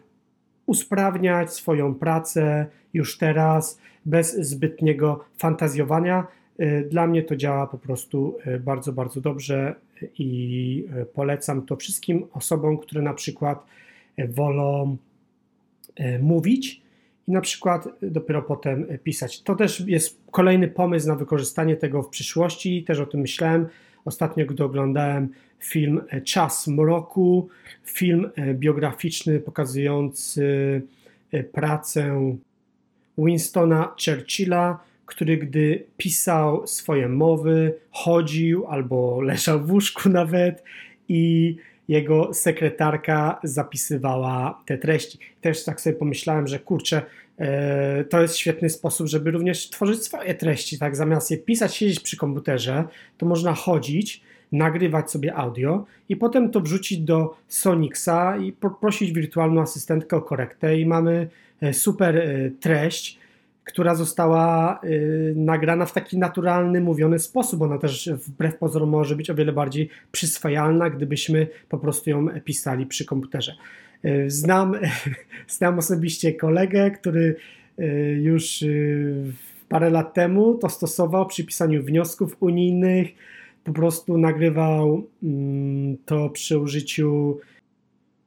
usprawniać 0.66 1.52
swoją 1.52 1.94
pracę 1.94 2.66
już 2.94 3.18
teraz, 3.18 3.78
bez 4.06 4.36
zbytniego 4.36 5.24
fantazjowania. 5.38 6.26
Y, 6.60 6.88
dla 6.90 7.06
mnie 7.06 7.22
to 7.22 7.36
działa 7.36 7.66
po 7.66 7.78
prostu 7.78 8.38
y, 8.46 8.60
bardzo, 8.60 8.92
bardzo 8.92 9.20
dobrze 9.20 9.74
i 10.18 10.84
y, 11.02 11.06
polecam 11.06 11.66
to 11.66 11.76
wszystkim 11.76 12.26
osobom, 12.32 12.78
które 12.78 13.02
na 13.02 13.14
przykład 13.14 13.66
wolą 14.28 14.96
mówić 16.20 16.79
i 17.30 17.32
na 17.32 17.40
przykład 17.40 17.88
dopiero 18.02 18.42
potem 18.42 18.86
pisać. 19.04 19.42
To 19.42 19.54
też 19.54 19.80
jest 19.86 20.20
kolejny 20.30 20.68
pomysł 20.68 21.08
na 21.08 21.14
wykorzystanie 21.14 21.76
tego 21.76 22.02
w 22.02 22.08
przyszłości, 22.08 22.84
też 22.84 23.00
o 23.00 23.06
tym 23.06 23.20
myślałem. 23.20 23.66
Ostatnio, 24.04 24.46
gdy 24.46 24.64
oglądałem 24.64 25.28
film 25.58 26.00
Czas 26.24 26.68
Mroku, 26.68 27.48
film 27.84 28.30
e, 28.36 28.54
biograficzny 28.54 29.40
pokazujący 29.40 30.82
e, 31.32 31.44
pracę 31.44 32.36
Winstona 33.18 33.94
Churchilla, 34.04 34.80
który 35.06 35.36
gdy 35.36 35.84
pisał 35.96 36.66
swoje 36.66 37.08
mowy, 37.08 37.74
chodził 37.90 38.66
albo 38.66 39.20
leżał 39.20 39.60
w 39.60 39.72
łóżku 39.72 40.08
nawet 40.20 40.64
i 41.08 41.56
jego 41.90 42.34
sekretarka 42.34 43.40
zapisywała 43.44 44.62
te 44.66 44.78
treści. 44.78 45.18
Też 45.40 45.64
tak 45.64 45.80
sobie 45.80 45.96
pomyślałem, 45.96 46.46
że 46.46 46.58
kurczę, 46.58 47.02
E, 47.40 48.04
to 48.04 48.22
jest 48.22 48.36
świetny 48.36 48.70
sposób, 48.70 49.06
żeby 49.06 49.30
również 49.30 49.70
tworzyć 49.70 50.02
swoje 50.02 50.34
treści, 50.34 50.78
tak? 50.78 50.96
Zamiast 50.96 51.30
je 51.30 51.38
pisać, 51.38 51.76
siedzieć 51.76 52.00
przy 52.00 52.16
komputerze, 52.16 52.84
to 53.18 53.26
można 53.26 53.54
chodzić, 53.54 54.22
nagrywać 54.52 55.10
sobie 55.10 55.34
audio 55.34 55.84
i 56.08 56.16
potem 56.16 56.50
to 56.50 56.60
wrzucić 56.60 56.98
do 56.98 57.36
Sonixa 57.48 58.36
i 58.42 58.52
poprosić 58.52 59.12
wirtualną 59.12 59.62
asystentkę 59.62 60.16
o 60.16 60.22
korektę 60.22 60.78
i 60.78 60.86
mamy 60.86 61.28
e, 61.60 61.72
super 61.72 62.16
e, 62.16 62.50
treść, 62.60 63.18
która 63.70 63.94
została 63.94 64.80
nagrana 65.34 65.86
w 65.86 65.92
taki 65.92 66.18
naturalny, 66.18 66.80
mówiony 66.80 67.18
sposób. 67.18 67.62
Ona 67.62 67.78
też 67.78 68.10
wbrew 68.26 68.56
pozorom 68.56 68.88
może 68.90 69.16
być 69.16 69.30
o 69.30 69.34
wiele 69.34 69.52
bardziej 69.52 69.88
przyswajalna, 70.12 70.90
gdybyśmy 70.90 71.46
po 71.68 71.78
prostu 71.78 72.10
ją 72.10 72.26
pisali 72.44 72.86
przy 72.86 73.04
komputerze. 73.04 73.54
E, 74.02 74.30
znam, 74.30 74.74
znam 75.48 75.78
osobiście 75.78 76.32
kolegę, 76.32 76.90
który 76.90 77.36
e, 77.78 77.86
już 78.12 78.64
parę 79.68 79.90
lat 79.90 80.14
temu 80.14 80.54
to 80.54 80.68
stosował 80.68 81.26
przy 81.26 81.44
pisaniu 81.44 81.82
wniosków 81.82 82.36
unijnych. 82.40 83.08
Po 83.64 83.72
prostu 83.72 84.18
nagrywał 84.18 85.06
mm, 85.22 85.96
to 86.04 86.30
przy 86.30 86.58
użyciu, 86.58 87.38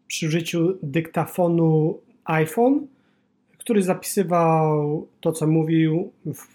przy 0.08 0.28
użyciu 0.28 0.78
dyktafonu 0.84 2.00
iPhone, 2.26 2.88
który 3.64 3.84
zapisywał 3.84 5.08
to, 5.22 5.32
co 5.32 5.48
mówił 5.48 6.12
w, 6.26 6.48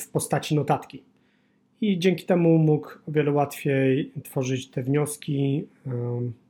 w 0.00 0.08
postaci 0.08 0.54
notatki. 0.54 1.02
I 1.80 1.98
dzięki 1.98 2.24
temu 2.24 2.58
mógł 2.58 2.88
o 3.08 3.12
wiele 3.12 3.32
łatwiej 3.32 4.12
tworzyć 4.24 4.70
te 4.70 4.82
wnioski 4.82 5.66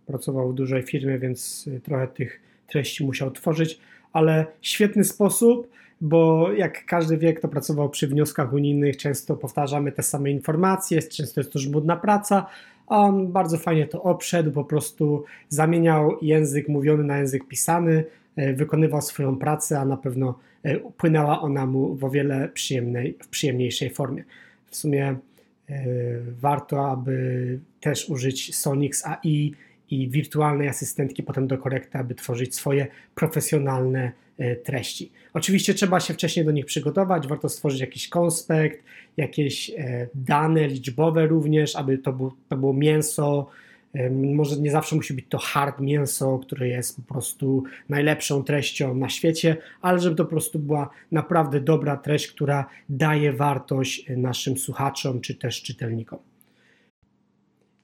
pracował 0.06 0.52
w 0.52 0.54
dużej 0.54 0.82
firmie, 0.82 1.18
więc 1.18 1.68
trochę 1.82 2.08
tych 2.08 2.40
treści 2.66 3.04
musiał 3.04 3.30
tworzyć, 3.30 3.78
ale 4.12 4.46
świetny 4.62 5.04
sposób, 5.04 5.68
bo 6.00 6.52
jak 6.52 6.84
każdy 6.86 7.18
wie, 7.18 7.32
kto 7.32 7.48
pracował 7.48 7.90
przy 7.90 8.08
wnioskach 8.08 8.52
unijnych, 8.52 8.96
często 8.96 9.36
powtarzamy 9.36 9.92
te 9.92 10.02
same 10.02 10.30
informacje, 10.30 11.02
często 11.02 11.40
jest 11.40 11.52
to 11.52 11.58
żmudna 11.58 11.96
praca, 11.96 12.46
a 12.86 13.00
on 13.00 13.32
bardzo 13.32 13.58
fajnie 13.58 13.86
to 13.86 14.02
obszedł, 14.02 14.52
po 14.52 14.64
prostu 14.64 15.24
zamieniał 15.48 16.18
język 16.22 16.68
mówiony 16.68 17.04
na 17.04 17.18
język 17.18 17.48
pisany, 17.48 18.04
wykonywał 18.36 19.02
swoją 19.02 19.36
pracę, 19.36 19.80
a 19.80 19.84
na 19.84 19.96
pewno 19.96 20.38
y, 20.66 20.80
płynęła 20.96 21.40
ona 21.40 21.66
mu 21.66 21.94
w 21.94 22.04
o 22.04 22.10
wiele 22.10 22.48
przyjemnej, 22.48 23.18
w 23.22 23.28
przyjemniejszej 23.28 23.90
formie. 23.90 24.24
W 24.70 24.76
sumie 24.76 25.16
warto, 26.40 26.90
aby 26.90 27.58
też 27.80 28.08
użyć 28.08 28.56
Sonix 28.56 29.06
AI 29.06 29.54
i 29.90 30.08
wirtualnej 30.08 30.68
asystentki 30.68 31.22
potem 31.22 31.46
do 31.46 31.58
korekty, 31.58 31.98
aby 31.98 32.14
tworzyć 32.14 32.54
swoje 32.54 32.86
profesjonalne 33.14 34.12
e, 34.38 34.56
treści. 34.56 35.12
Oczywiście 35.34 35.74
trzeba 35.74 36.00
się 36.00 36.14
wcześniej 36.14 36.46
do 36.46 36.52
nich 36.52 36.66
przygotować, 36.66 37.26
warto 37.26 37.48
stworzyć 37.48 37.80
jakiś 37.80 38.08
konspekt, 38.08 38.84
jakieś 39.16 39.70
e, 39.70 40.08
dane 40.14 40.68
liczbowe 40.68 41.26
również, 41.26 41.76
aby 41.76 41.98
to, 41.98 42.32
to 42.48 42.56
było 42.56 42.72
mięso. 42.72 43.50
E, 43.96 44.10
może 44.10 44.56
nie 44.56 44.70
zawsze 44.70 44.96
musi 44.96 45.14
być 45.14 45.24
to 45.28 45.38
hard 45.38 45.80
mięso, 45.80 46.38
które 46.38 46.68
jest 46.68 46.96
po 46.96 47.02
prostu 47.02 47.64
najlepszą 47.88 48.44
treścią 48.44 48.94
na 48.94 49.08
świecie, 49.08 49.56
ale 49.80 49.98
żeby 49.98 50.16
to 50.16 50.24
po 50.24 50.30
prostu 50.30 50.58
była 50.58 50.90
naprawdę 51.12 51.60
dobra 51.60 51.96
treść, 51.96 52.28
która 52.28 52.66
daje 52.88 53.32
wartość 53.32 54.06
naszym 54.16 54.58
słuchaczom 54.58 55.20
czy 55.20 55.34
też 55.34 55.62
czytelnikom. 55.62 56.18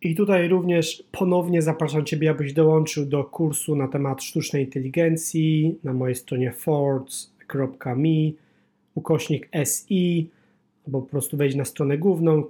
I 0.03 0.15
tutaj 0.15 0.49
również 0.49 1.05
ponownie 1.13 1.63
zapraszam 1.63 2.05
Ciebie, 2.05 2.31
abyś 2.31 2.53
dołączył 2.53 3.07
do 3.07 3.25
kursu 3.25 3.77
na 3.77 3.89
temat 3.89 4.23
sztucznej 4.23 4.65
inteligencji 4.65 5.79
na 5.85 5.93
mojej 5.93 6.15
stronie 6.15 6.53
fords.me 6.53 8.33
ukośnik 8.95 9.49
SI, 9.65 10.31
albo 10.87 11.03
po 11.03 11.09
prostu 11.09 11.37
wejść 11.37 11.57
na 11.57 11.65
stronę 11.65 11.99
główną. 11.99 12.45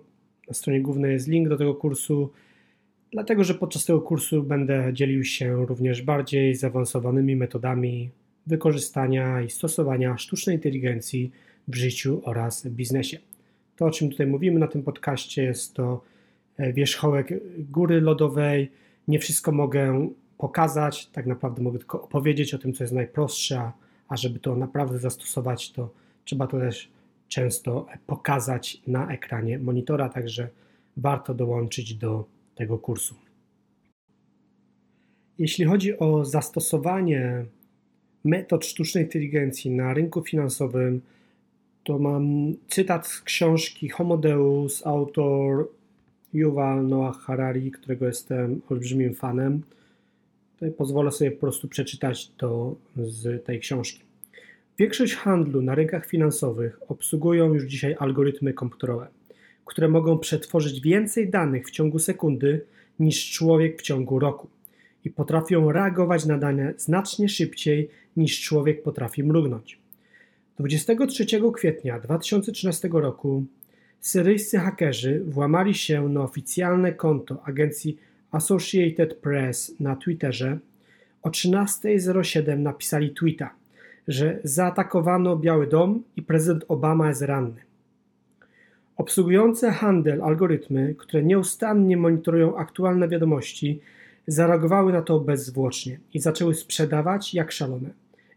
Na 0.49 0.55
stronie 0.55 0.81
głównej 0.81 1.13
jest 1.13 1.29
link 1.29 1.49
do 1.49 1.57
tego 1.57 1.75
kursu, 1.75 2.31
dlatego 3.13 3.45
że 3.45 3.55
podczas 3.55 3.85
tego 3.85 4.01
kursu 4.01 4.43
będę 4.43 4.91
dzielił 4.93 5.25
się 5.25 5.67
również 5.67 6.03
bardziej 6.03 6.55
zaawansowanymi 6.55 7.37
metodami 7.37 8.11
wykorzystania 8.47 9.43
i 9.43 9.51
stosowania 9.51 10.19
sztucznej 10.19 10.57
inteligencji 10.57 11.31
w 11.69 11.75
życiu 11.75 12.23
oraz 12.25 12.67
biznesie. 12.67 13.19
To, 13.77 13.85
o 13.85 13.91
czym 13.91 14.11
tutaj 14.11 14.27
mówimy 14.27 14.61
na 14.61 14.67
tym 14.67 14.83
podcaście, 14.83 15.43
jest 15.43 15.75
to 15.75 16.03
E, 16.57 16.73
wierzchołek 16.73 17.33
góry 17.59 18.01
lodowej. 18.01 18.71
Nie 19.09 19.19
wszystko 19.19 19.53
mogę 19.53 20.09
pokazać, 20.39 21.07
tak 21.07 21.27
naprawdę 21.27 21.63
mogę 21.63 21.79
tylko 21.79 22.03
opowiedzieć 22.03 22.55
o 22.55 22.59
tym, 22.59 22.73
co 22.73 22.85
jest 22.85 22.95
najprostsze, 22.95 23.73
a 24.09 24.17
żeby 24.17 24.39
to 24.39 24.57
naprawdę 24.57 24.99
zastosować, 24.99 25.73
to 25.73 25.91
trzeba 26.25 26.47
to 26.47 26.59
też 26.59 26.91
często 27.29 27.87
pokazać 28.07 28.83
na 28.87 29.13
ekranie 29.13 29.59
monitora, 29.59 30.09
także 30.09 30.49
warto 30.97 31.35
dołączyć 31.35 31.95
do 31.95 32.25
tego 32.63 32.79
kursu. 32.79 33.15
Jeśli 35.39 35.65
chodzi 35.65 35.99
o 35.99 36.25
zastosowanie 36.25 37.45
metod 38.25 38.67
sztucznej 38.67 39.05
inteligencji 39.05 39.71
na 39.71 39.95
rynku 39.95 40.23
finansowym, 40.23 41.01
to 41.85 41.99
mam 41.99 42.55
cytat 42.69 43.07
z 43.07 43.21
książki 43.21 43.89
Homo 43.89 44.17
Deus, 44.17 44.87
autor 44.87 45.69
Yuval 46.33 46.87
Noah 46.87 47.21
Harari, 47.21 47.71
którego 47.71 48.07
jestem 48.07 48.61
olbrzymim 48.71 49.15
fanem. 49.15 49.63
Tutaj 50.55 50.71
pozwolę 50.71 51.11
sobie 51.11 51.31
po 51.31 51.41
prostu 51.41 51.69
przeczytać 51.69 52.31
to 52.37 52.77
z 52.97 53.45
tej 53.45 53.61
książki. 53.61 54.01
Większość 54.79 55.15
handlu 55.15 55.63
na 55.63 55.75
rynkach 55.75 56.07
finansowych 56.07 56.81
obsługują 56.89 57.55
już 57.55 57.65
dzisiaj 57.65 57.97
algorytmy 57.99 58.53
komputerowe, 58.53 59.09
które 59.65 59.89
mogą 59.89 60.19
przetworzyć 60.19 60.81
więcej 60.81 61.31
danych 61.31 61.67
w 61.67 61.71
ciągu 61.71 61.99
sekundy 61.99 62.65
niż 63.01 63.31
człowiek 63.31 63.79
w 63.79 63.83
ciągu 63.83 64.19
roku 64.19 64.49
i 65.05 65.11
potrafią 65.11 65.73
reagować 65.73 66.27
na 66.27 66.39
dane 66.39 66.75
znacznie 66.77 67.29
szybciej 67.29 67.89
niż 68.17 68.41
człowiek 68.41 68.83
potrafi 68.83 69.25
mrugnąć. 69.25 69.79
23 70.59 71.27
kwietnia 71.55 72.01
2013 72.01 72.89
roku 72.93 73.45
Syryjscy 74.01 74.59
hakerzy 74.59 75.23
włamali 75.27 75.75
się 75.75 76.09
na 76.09 76.23
oficjalne 76.23 76.93
konto 76.93 77.43
agencji 77.45 77.99
Associated 78.31 79.15
Press 79.15 79.75
na 79.81 79.97
Twitterze. 79.97 80.59
O 81.23 81.31
13.07 81.31 82.59
napisali 82.59 83.11
tweeta, 83.11 83.55
że 84.09 84.39
zaatakowano 84.45 85.37
Biały 85.37 85.67
Dom 85.67 86.03
i 86.17 86.23
prezydent 86.23 86.65
Obama 86.69 87.09
jest 87.09 87.23
ranny. 87.23 87.72
Obsługujące 88.97 89.71
handel 89.71 90.23
algorytmy, 90.23 90.95
które 90.99 91.23
nieustannie 91.23 91.97
monitorują 91.97 92.57
aktualne 92.57 93.09
wiadomości, 93.09 93.81
zareagowały 94.27 94.93
na 94.93 95.03
to 95.03 95.21
bezzwłocznie 95.21 95.99
i 96.15 96.21
zaczęły 96.21 96.55
sprzedawać 96.55 97.35
jak 97.35 97.53
szalone. 97.53 97.91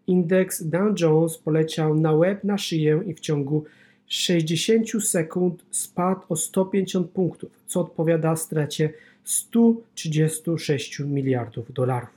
Indeks 0.08 0.64
Dow 0.64 1.00
Jones 1.02 1.38
poleciał 1.38 1.96
na 1.96 2.12
łeb 2.12 2.44
na 2.44 2.58
szyję 2.58 3.02
i 3.08 3.14
w 3.14 3.20
ciągu 3.20 3.66
60 4.08 5.04
sekund 5.04 5.66
spadł 5.72 6.22
o 6.30 6.36
150 6.36 7.10
punktów, 7.10 7.52
co 7.68 7.82
odpowiada 7.82 8.36
stracie 8.36 8.94
136 9.24 11.00
miliardów 11.00 11.74
dolarów. 11.74 12.10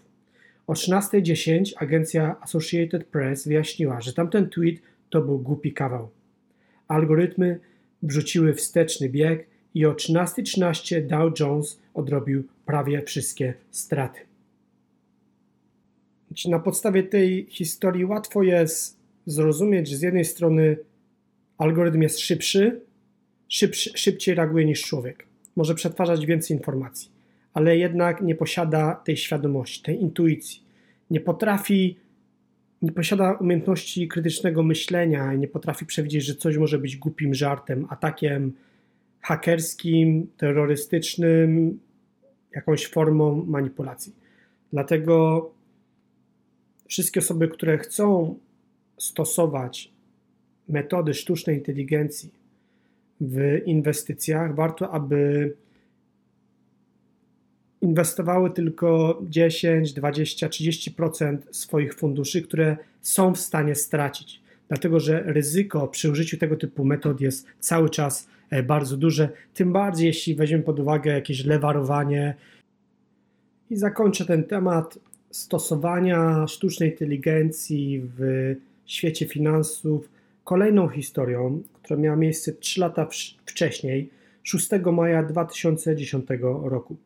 O 0.66 0.72
13.10 0.72 1.72
agencja 1.77 2.37
Associated 2.40 3.05
Press 3.05 3.48
wyjaśniła, 3.48 4.01
że 4.01 4.12
tamten 4.12 4.48
tweet 4.48 4.81
to 5.11 5.20
był 5.20 5.38
głupi 5.38 5.72
kawał. 5.72 6.09
Algorytmy 6.88 7.61
wrzuciły 8.02 8.54
wsteczny 8.54 9.08
bieg 9.08 9.46
i 9.74 9.87
o 9.87 9.92
13.13 9.92 11.06
Dow 11.06 11.40
Jones 11.40 11.78
odrobił 11.94 12.44
prawie 12.66 13.02
wszystkie 13.02 13.54
straty. 13.70 14.20
Na 16.48 16.58
podstawie 16.58 17.02
tej 17.02 17.46
historii 17.50 18.04
łatwo 18.04 18.42
jest 18.42 18.98
zrozumieć, 19.26 19.88
że 19.88 19.96
z 19.96 20.02
jednej 20.02 20.24
strony 20.24 20.76
Algorytm 21.58 22.02
jest 22.02 22.20
szybszy, 22.20 22.80
szybszy, 23.48 23.90
szybciej 23.94 24.34
reaguje 24.34 24.64
niż 24.64 24.82
człowiek. 24.82 25.26
Może 25.56 25.74
przetwarzać 25.74 26.26
więcej 26.26 26.56
informacji, 26.56 27.11
ale 27.54 27.76
jednak 27.76 28.22
nie 28.22 28.34
posiada 28.34 28.94
tej 28.94 29.16
świadomości, 29.16 29.82
tej 29.82 30.02
intuicji. 30.02 30.62
Nie 31.11 31.20
potrafi, 31.20 31.96
nie 32.83 32.93
posiada 32.93 33.33
umiejętności 33.33 34.09
krytycznego 34.09 34.62
myślenia 34.62 35.35
i 35.35 35.38
nie 35.38 35.49
potrafi 35.49 35.87
przewidzieć, 35.87 36.25
że 36.25 36.35
coś 36.35 36.57
może 36.57 36.79
być 36.79 36.97
głupim 36.97 37.35
żartem, 37.35 37.87
atakiem 37.88 38.53
hakerskim, 39.21 40.27
terrorystycznym, 40.37 41.79
jakąś 42.55 42.87
formą 42.87 43.45
manipulacji. 43.45 44.14
Dlatego 44.73 45.51
wszystkie 46.88 47.21
osoby, 47.21 47.49
które 47.49 47.79
chcą 47.79 48.38
stosować 48.99 49.93
metody 50.69 51.14
sztucznej 51.14 51.57
inteligencji 51.57 52.31
w 53.21 53.61
inwestycjach, 53.67 54.55
warto, 54.55 54.91
aby 54.91 55.53
inwestowały 57.83 58.51
tylko 58.51 59.21
10, 59.23 59.93
20, 59.93 60.49
30% 60.49 61.38
swoich 61.51 61.95
funduszy, 61.95 62.43
które 62.43 62.77
są 63.03 63.35
w 63.35 63.38
stanie 63.38 63.75
stracić. 63.75 64.41
dlatego 64.69 65.01
że 65.01 65.23
ryzyko 65.27 65.88
przy 65.88 66.11
użyciu 66.11 66.37
tego 66.37 66.57
typu 66.57 66.85
metod 66.85 67.21
jest 67.21 67.47
cały 67.61 67.91
czas 67.91 68.29
e, 68.51 68.62
bardzo 68.62 68.97
duże, 68.97 69.29
tym 69.55 69.73
bardziej 69.73 70.07
jeśli 70.07 70.35
weźmiemy 70.35 70.62
pod 70.62 70.81
uwagę 70.81 71.12
jakieś 71.12 71.45
lewarowanie. 71.45 72.35
I 73.71 73.77
zakończę 73.77 74.25
ten 74.25 74.45
temat 74.45 74.99
stosowania 75.31 76.47
sztucznej 76.47 76.91
inteligencji 76.91 78.03
w 78.19 78.55
świecie 78.87 79.27
finansów 79.27 80.09
kolejną 80.45 80.88
historią, 80.88 81.62
która 81.83 82.01
miała 82.01 82.17
miejsce 82.17 82.53
3 82.53 82.81
lata 82.81 83.09
wcześniej, 83.47 84.11
6 84.43 84.69
maja 84.93 85.23
2010 85.23 86.27
roku. 86.62 86.97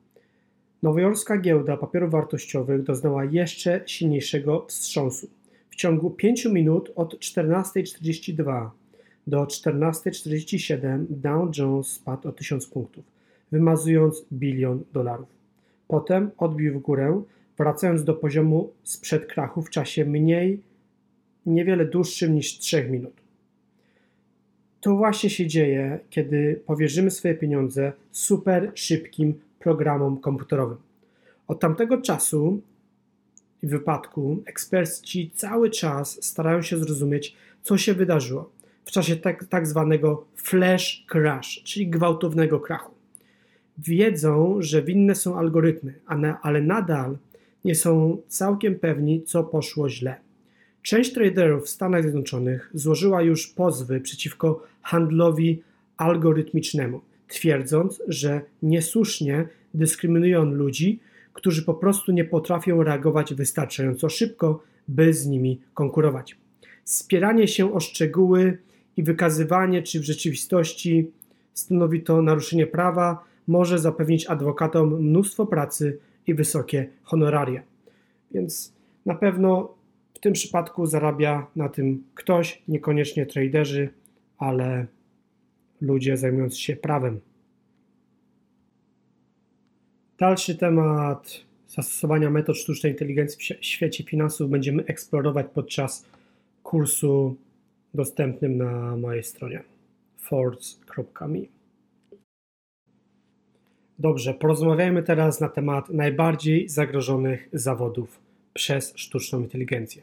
Nowojorska 0.83 1.39
giełda 1.39 1.77
papierów 1.77 2.11
wartościowych 2.11 2.83
doznała 2.83 3.25
jeszcze 3.25 3.83
silniejszego 3.87 4.67
wstrząsu. 4.69 5.29
W 5.71 5.77
ciągu 5.77 6.11
5 6.11 6.45
minut 6.45 6.93
od 6.97 7.19
14.42 7.19 8.71
do 9.27 9.45
14.47 9.45 11.05
Dow 11.09 11.59
Jones 11.59 11.87
spadł 11.87 12.29
o 12.29 12.33
1000 12.33 12.67
punktów, 12.67 13.05
wymazując 13.53 14.25
bilion 14.33 14.85
dolarów. 14.93 15.29
Potem 15.89 16.31
odbił 16.39 16.79
w 16.79 16.83
górę, 16.83 17.23
wracając 17.59 18.05
do 18.05 18.15
poziomu 18.15 18.71
sprzed 18.83 19.27
krachu 19.27 19.63
w 19.63 19.71
czasie 19.71 20.05
mniej, 20.05 20.61
niewiele 21.47 21.85
dłuższym 21.85 22.35
niż 22.35 22.59
3 22.59 22.89
minut. 22.91 23.15
To 24.81 24.97
właśnie 24.97 25.31
się 25.31 25.47
dzieje, 25.47 25.99
kiedy 26.11 26.61
powierzymy 26.67 27.11
swoje 27.11 27.35
pieniądze 27.35 27.93
super 28.13 28.73
szybkim 28.75 29.35
programom 29.63 30.21
komputerowym. 30.21 30.79
Od 31.49 31.61
tamtego 31.61 32.03
czasu 32.03 32.61
i 33.63 33.67
wypadku 33.67 34.43
eksperci 34.47 35.31
cały 35.35 35.71
czas 35.71 36.25
starają 36.25 36.63
się 36.63 36.79
zrozumieć, 36.79 37.37
co 37.63 37.79
się 37.79 37.95
wydarzyło 37.95 38.51
w 38.85 38.91
czasie 38.91 39.17
tak, 39.17 39.45
tak 39.45 39.67
zwanego 39.67 40.25
flash 40.37 41.05
crash, 41.09 41.63
czyli 41.65 41.91
gwałtownego 41.91 42.61
krachu. 42.61 42.95
Wiedzą, 43.79 44.57
że 44.61 44.83
winne 44.83 45.15
są 45.15 45.39
algorytmy, 45.39 45.95
ale 46.43 46.63
nadal 46.63 47.19
nie 47.65 47.75
są 47.75 48.23
całkiem 48.29 48.79
pewni, 48.79 49.23
co 49.23 49.45
poszło 49.45 49.91
źle. 49.91 50.17
Część 50.83 51.13
traderów 51.13 51.65
w 51.65 51.69
Stanach 51.69 52.03
Zjednoczonych 52.03 52.71
złożyła 52.75 53.23
już 53.23 53.47
pozwy 53.47 54.01
przeciwko 54.01 54.63
handlowi 54.83 55.63
algorytmicznemu, 55.97 57.01
twierdząc, 57.33 58.03
że 58.09 58.41
niesłusznie 58.63 59.49
dyskryminują 59.75 60.45
ludzi, 60.45 61.01
którzy 61.33 61.63
po 61.63 61.75
prostu 61.75 62.13
nie 62.13 62.25
potrafią 62.25 62.83
reagować 62.83 63.35
wystarczająco 63.35 64.09
szybko, 64.09 64.63
by 64.89 65.15
z 65.15 65.27
nimi 65.27 65.61
konkurować. 65.75 66.37
Spieranie 66.85 67.49
się 67.49 67.75
o 67.75 67.81
szczegóły 67.81 68.59
i 68.97 69.03
wykazywanie, 69.03 69.83
czy 69.83 70.01
w 70.01 70.05
rzeczywistości 70.05 71.11
stanowi 71.55 72.01
to 72.03 72.23
naruszenie 72.23 72.67
prawa, 72.67 73.25
może 73.47 73.79
zapewnić 73.79 74.27
adwokatom 74.27 75.03
mnóstwo 75.03 75.47
pracy 75.47 75.99
i 76.27 76.35
wysokie 76.35 76.89
honoraria. 77.03 77.63
Więc 78.35 78.73
na 79.07 79.15
pewno 79.15 79.75
w 80.15 80.19
tym 80.19 80.33
przypadku 80.33 80.87
zarabia 80.87 81.47
na 81.57 81.69
tym 81.69 82.05
ktoś, 82.15 82.63
niekoniecznie 82.69 83.27
traderzy, 83.27 83.89
ale 84.39 84.87
ludzie 85.83 86.17
zajmujący 86.17 86.61
się 86.61 86.77
prawem. 86.77 87.21
Dalszy 90.19 90.55
temat 90.55 91.41
zastosowania 91.69 92.31
metod 92.31 92.57
sztucznej 92.57 92.93
inteligencji 92.93 93.57
w 93.61 93.65
świecie 93.65 94.05
finansów 94.05 94.51
będziemy 94.51 94.85
eksplorować 94.85 95.47
podczas 95.55 96.07
kursu 96.63 97.37
dostępnym 97.95 98.57
na 98.57 98.97
mojej 98.97 99.25
stronie 99.25 99.63
force.me. 100.19 101.41
Dobrze, 103.99 104.35
porozmawiajmy 104.35 105.03
teraz 105.03 105.41
na 105.41 105.49
temat 105.49 105.89
najbardziej 105.89 106.69
zagrożonych 106.69 107.49
zawodów 107.53 108.21
przez 108.55 108.93
sztuczną 108.97 109.41
inteligencję. 109.41 110.03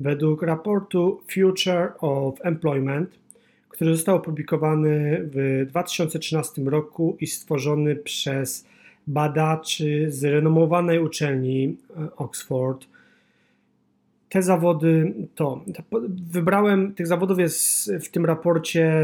Według 0.00 0.42
raportu 0.42 1.20
Future 1.34 1.92
of 1.98 2.34
Employment, 2.42 3.18
który 3.72 3.96
został 3.96 4.16
opublikowany 4.16 5.20
w 5.22 5.66
2013 5.68 6.62
roku 6.62 7.16
i 7.20 7.26
stworzony 7.26 7.96
przez 7.96 8.66
badaczy 9.06 10.06
z 10.10 10.24
renomowanej 10.24 10.98
uczelni 10.98 11.76
e, 11.96 12.16
Oxford. 12.16 12.86
Te 14.28 14.42
zawody 14.42 15.14
to. 15.34 15.64
Wybrałem, 16.30 16.94
tych 16.94 17.06
zawodów 17.06 17.38
jest 17.38 17.92
w 17.92 18.08
tym 18.08 18.24
raporcie 18.26 18.94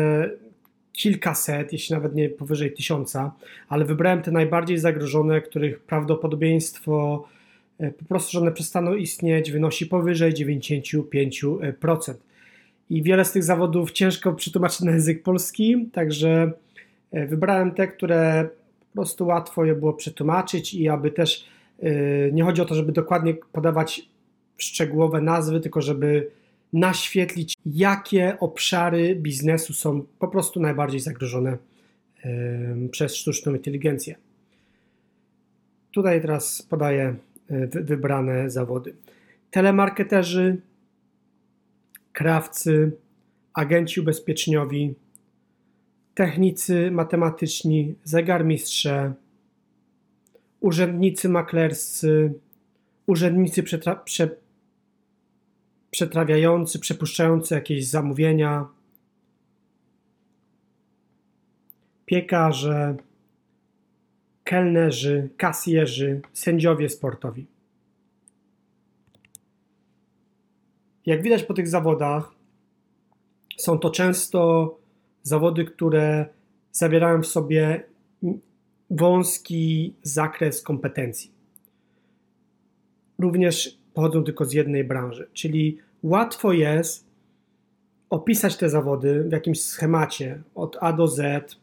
kilkaset, 0.92 1.72
jeśli 1.72 1.94
nawet 1.94 2.14
nie 2.14 2.28
powyżej 2.28 2.72
tysiąca, 2.72 3.32
ale 3.68 3.84
wybrałem 3.84 4.22
te 4.22 4.30
najbardziej 4.30 4.78
zagrożone, 4.78 5.40
których 5.40 5.80
prawdopodobieństwo 5.80 7.24
e, 7.78 7.90
po 7.90 8.04
prostu, 8.04 8.32
że 8.32 8.40
one 8.40 8.52
przestaną 8.52 8.94
istnieć, 8.94 9.50
wynosi 9.50 9.86
powyżej 9.86 10.32
95%. 10.32 12.14
I 12.90 13.02
wiele 13.02 13.24
z 13.24 13.32
tych 13.32 13.44
zawodów 13.44 13.92
ciężko 13.92 14.32
przetłumaczyć 14.32 14.80
na 14.80 14.90
język 14.92 15.22
polski, 15.22 15.88
także 15.92 16.52
e, 17.12 17.26
wybrałem 17.26 17.70
te, 17.70 17.88
które 17.88 18.48
prostu 18.98 19.26
łatwo 19.26 19.64
je 19.64 19.74
było 19.74 19.92
przetłumaczyć 19.92 20.74
i 20.74 20.88
aby 20.88 21.10
też 21.10 21.44
y, 21.82 22.30
nie 22.32 22.44
chodzi 22.44 22.62
o 22.62 22.64
to, 22.64 22.74
żeby 22.74 22.92
dokładnie 22.92 23.34
podawać 23.52 24.08
szczegółowe 24.56 25.20
nazwy, 25.20 25.60
tylko 25.60 25.82
żeby 25.82 26.30
naświetlić, 26.72 27.54
jakie 27.66 28.36
obszary 28.40 29.16
biznesu 29.16 29.72
są 29.72 30.04
po 30.18 30.28
prostu 30.28 30.60
najbardziej 30.60 31.00
zagrożone 31.00 31.58
przez 32.90 33.14
sztuczną 33.16 33.54
inteligencję. 33.54 34.14
Tutaj 35.92 36.20
teraz 36.20 36.62
podaję 36.62 37.14
wybrane 37.70 38.50
zawody. 38.50 38.94
Telemarketerzy, 39.50 40.56
krawcy, 42.18 42.92
agenci 43.54 44.00
ubezpieczeniowi, 44.00 44.94
technicy 46.14 46.90
matematyczni, 46.90 47.94
zegarmistrze, 48.04 49.14
urzędnicy 50.60 51.28
maklerscy, 51.28 52.32
urzędnicy 53.06 53.62
przetra 53.62 53.96
prze 53.96 54.30
przetrawiający, 55.90 56.78
przepuszczający 56.78 57.54
jakieś 57.54 57.86
zamówienia, 57.86 58.68
piekarze, 62.06 62.96
kelnerzy, 64.44 65.28
kasjerzy, 65.36 66.20
sędziowie 66.32 66.88
sportowi. 66.88 67.57
Jak 71.08 71.22
widać 71.22 71.42
po 71.42 71.54
tych 71.54 71.68
zawodach, 71.68 72.34
są 73.56 73.78
to 73.78 73.90
często 73.90 74.78
zawody, 75.22 75.64
które 75.64 76.26
zawierają 76.72 77.22
w 77.22 77.26
sobie 77.26 77.84
wąski 78.90 79.94
zakres 80.02 80.62
kompetencji. 80.62 81.30
Również 83.18 83.78
pochodzą 83.94 84.24
tylko 84.24 84.44
z 84.44 84.52
jednej 84.52 84.84
branży, 84.84 85.28
czyli 85.32 85.78
łatwo 86.02 86.52
jest 86.52 87.06
opisać 88.10 88.56
te 88.56 88.70
zawody 88.70 89.24
w 89.24 89.32
jakimś 89.32 89.62
schemacie 89.62 90.42
od 90.54 90.76
A 90.80 90.92
do 90.92 91.08
Z, 91.08 91.56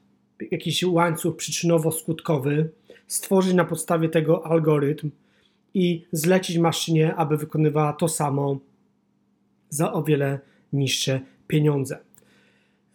jakiś 0.52 0.84
łańcuch 0.84 1.36
przyczynowo-skutkowy, 1.36 2.66
stworzyć 3.08 3.54
na 3.54 3.66
podstawie 3.66 4.10
tego 4.10 4.46
algorytm 4.46 5.10
i 5.74 6.06
zlecić 6.12 6.58
maszynie, 6.58 7.16
aby 7.16 7.38
wykonywała 7.38 7.94
to 7.94 8.08
samo 8.08 8.60
za 9.70 9.94
o 9.94 10.04
wiele 10.04 10.40
niższe 10.74 11.22
pieniądze. 11.48 11.98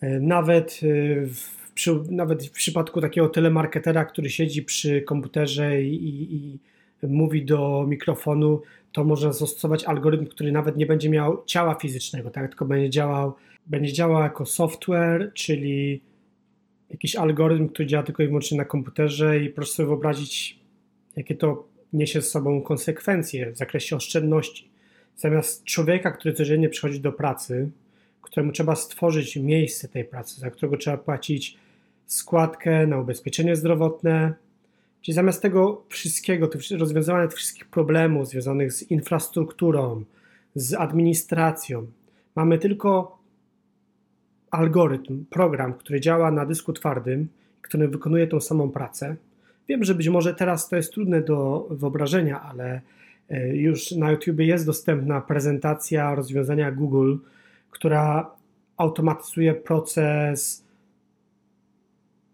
E, 0.00 0.20
nawet 0.20 0.80
e, 0.83 1.26
w, 1.26 1.72
przy, 1.74 2.00
nawet 2.11 2.46
w 2.46 2.50
przypadku 2.50 3.00
takiego 3.00 3.28
telemarketera, 3.28 4.04
który 4.04 4.30
siedzi 4.30 4.62
przy 4.62 5.03
komputerze 5.03 5.82
i, 5.82 6.34
i 6.34 6.59
mówi 7.03 7.44
do 7.44 7.86
mikrofonu, 7.88 8.62
to 8.92 9.05
można 9.05 9.32
zastosować 9.32 9.84
algorytm, 9.84 10.26
który 10.26 10.53
nawet 10.53 10.76
nie 10.76 10.86
będzie 10.86 11.11
miał 11.11 11.44
ciała 11.47 11.74
fizycznego, 11.74 12.30
tak? 12.30 12.49
tylko 12.49 12.64
będzie 12.64 12.90
działał, 12.90 13.34
będzie 13.66 13.92
działał 13.92 14.22
jako 14.22 14.47
software, 14.47 15.30
czyli 15.34 16.03
jakiś 16.90 17.16
algorytm, 17.16 17.68
który 17.68 17.88
działa 17.88 18.03
tylko 18.03 18.22
i 18.22 18.26
wyłącznie 18.26 18.59
na 18.59 18.64
komputerze 18.64 19.40
i 19.40 19.51
proszę 19.51 19.72
sobie 19.72 19.86
wyobrazić, 19.86 20.61
jakie 21.16 21.34
to 21.34 21.68
niesie 21.92 22.22
z 22.22 22.30
sobą 22.30 22.62
konsekwencje 22.62 23.53
w 23.53 23.57
zakresie 23.57 23.97
oszczędności. 23.97 24.69
Zamiast 25.20 25.64
człowieka, 25.64 26.10
który 26.10 26.34
codziennie 26.34 26.68
przychodzi 26.68 27.00
do 27.00 27.12
pracy, 27.12 27.70
któremu 28.22 28.52
trzeba 28.52 28.76
stworzyć 28.76 29.36
miejsce 29.36 29.88
tej 29.88 30.04
pracy, 30.04 30.40
za 30.40 30.50
którego 30.50 30.76
trzeba 30.76 30.96
płacić 30.96 31.58
składkę 32.06 32.86
na 32.86 32.98
ubezpieczenie 32.98 33.56
zdrowotne. 33.56 34.34
Czyli 35.02 35.14
zamiast 35.14 35.42
tego 35.42 35.84
wszystkiego, 35.88 36.50
rozwiązywania 36.78 37.28
tych 37.28 37.38
wszystkich 37.38 37.66
problemów 37.66 38.28
związanych 38.28 38.72
z 38.72 38.90
infrastrukturą, 38.90 40.04
z 40.54 40.74
administracją, 40.74 41.86
mamy 42.34 42.58
tylko 42.58 43.18
algorytm, 44.50 45.24
program, 45.24 45.74
który 45.74 46.00
działa 46.00 46.30
na 46.30 46.46
dysku 46.46 46.72
twardym, 46.72 47.28
który 47.62 47.88
wykonuje 47.88 48.26
tą 48.26 48.40
samą 48.40 48.70
pracę. 48.70 49.16
Wiem, 49.68 49.84
że 49.84 49.94
być 49.94 50.08
może 50.08 50.34
teraz 50.34 50.68
to 50.68 50.76
jest 50.76 50.92
trudne 50.92 51.20
do 51.20 51.66
wyobrażenia, 51.70 52.42
ale 52.42 52.80
już 53.53 53.91
na 53.91 54.11
YouTube 54.11 54.41
jest 54.41 54.66
dostępna 54.66 55.20
prezentacja 55.20 56.14
rozwiązania 56.14 56.72
Google, 56.72 57.16
która 57.70 58.31
automatyzuje 58.76 59.55
proces 59.55 60.64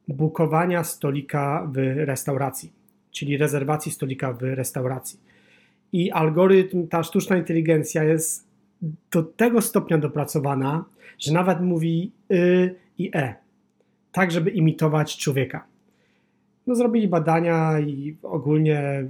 bukowania 0.08 0.84
stolika 0.84 1.70
w 1.72 1.76
restauracji, 1.96 2.72
czyli 3.10 3.36
rezerwacji 3.36 3.92
stolika 3.92 4.32
w 4.32 4.42
restauracji. 4.42 5.20
I 5.92 6.10
algorytm, 6.10 6.88
ta 6.88 7.02
sztuczna 7.02 7.36
inteligencja 7.36 8.04
jest 8.04 8.46
do 9.12 9.22
tego 9.22 9.62
stopnia 9.62 9.98
dopracowana, 9.98 10.84
że 11.18 11.32
nawet 11.32 11.60
mówi 11.60 12.12
y 12.32 12.74
i 12.98 13.10
e, 13.14 13.34
tak 14.12 14.30
żeby 14.30 14.50
imitować 14.50 15.16
człowieka. 15.16 15.64
No, 16.66 16.74
zrobili 16.74 17.08
badania 17.08 17.80
i 17.80 18.16
ogólnie 18.22 19.06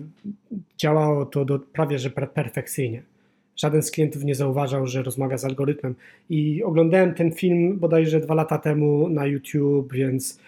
działało 0.78 1.26
to 1.26 1.44
do, 1.44 1.58
prawie 1.58 1.98
że 1.98 2.10
perfekcyjnie. 2.10 3.02
Żaden 3.56 3.82
z 3.82 3.90
klientów 3.90 4.24
nie 4.24 4.34
zauważał, 4.34 4.86
że 4.86 5.02
rozmawia 5.02 5.38
z 5.38 5.44
algorytmem. 5.44 5.94
I 6.30 6.62
oglądałem 6.62 7.14
ten 7.14 7.32
film 7.32 7.78
bodajże 7.78 8.20
dwa 8.20 8.34
lata 8.34 8.58
temu 8.58 9.08
na 9.08 9.26
YouTube, 9.26 9.92
więc 9.92 10.40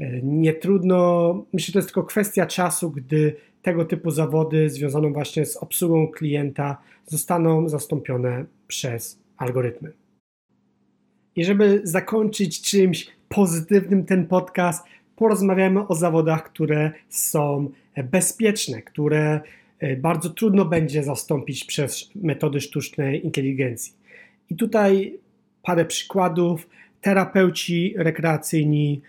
e, 0.00 0.22
nie 0.22 0.54
trudno. 0.54 1.44
Myślę, 1.52 1.66
że 1.66 1.72
to 1.72 1.78
jest 1.78 1.88
tylko 1.88 2.04
kwestia 2.04 2.46
czasu, 2.46 2.90
gdy 2.90 3.36
tego 3.62 3.84
typu 3.84 4.10
zawody 4.10 4.70
związane 4.70 5.10
właśnie 5.10 5.46
z 5.46 5.56
obsługą 5.56 6.08
klienta 6.08 6.78
zostaną 7.06 7.68
zastąpione 7.68 8.44
przez 8.68 9.18
algorytmy. 9.36 9.92
I 11.36 11.44
żeby 11.44 11.80
zakończyć 11.84 12.62
czymś 12.62 13.06
pozytywnym 13.28 14.04
ten 14.04 14.26
podcast, 14.26 14.84
porozmawiamy 15.16 15.88
o 15.88 15.94
zawodach, 15.94 16.44
które 16.44 16.92
są 17.08 17.70
bezpieczne, 18.04 18.82
które 18.82 19.40
e, 19.78 19.96
bardzo 19.96 20.30
trudno 20.30 20.64
będzie 20.64 21.02
zastąpić 21.02 21.64
przez 21.64 22.10
metody 22.14 22.60
sztucznej 22.60 23.24
inteligencji. 23.24 23.92
I 24.50 24.56
tutaj 24.56 25.18
parę 25.62 25.84
przykładów. 25.84 26.68
Terapeuci 27.00 27.94
rekreacyjni, 27.96 29.00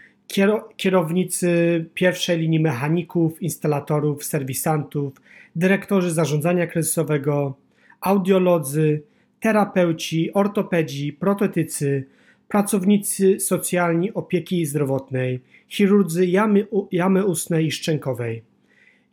kierownicy 0.77 1.85
pierwszej 1.93 2.39
linii 2.39 2.59
mechaników, 2.59 3.41
instalatorów, 3.41 4.23
serwisantów, 4.23 5.13
dyrektorzy 5.55 6.11
zarządzania 6.11 6.67
kryzysowego, 6.67 7.57
audiolodzy, 8.01 9.01
terapeuci, 9.39 10.33
ortopedzi, 10.33 11.13
protetycy, 11.13 12.05
pracownicy 12.47 13.39
socjalni 13.39 14.13
opieki 14.13 14.65
zdrowotnej, 14.65 15.39
chirurdzy 15.69 16.25
jamy, 16.25 16.67
jamy 16.91 17.25
ustnej 17.25 17.65
i 17.65 17.71
szczękowej, 17.71 18.43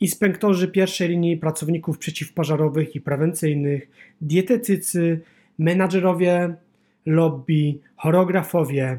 inspektorzy 0.01 0.69
pierwszej 0.69 1.09
linii 1.09 1.37
pracowników 1.37 1.99
przeciwpożarowych 1.99 2.95
i 2.97 3.01
prewencyjnych, 3.01 3.89
dietetycy, 4.21 5.21
menadżerowie 5.59 6.55
lobby, 7.07 7.79
choreografowie, 7.97 8.99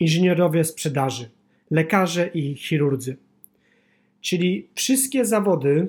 inżynierowie 0.00 0.64
sprzedaży, 0.64 1.30
lekarze 1.70 2.26
i 2.34 2.54
chirurdzy. 2.56 3.16
Czyli 4.20 4.68
wszystkie 4.74 5.24
zawody 5.24 5.88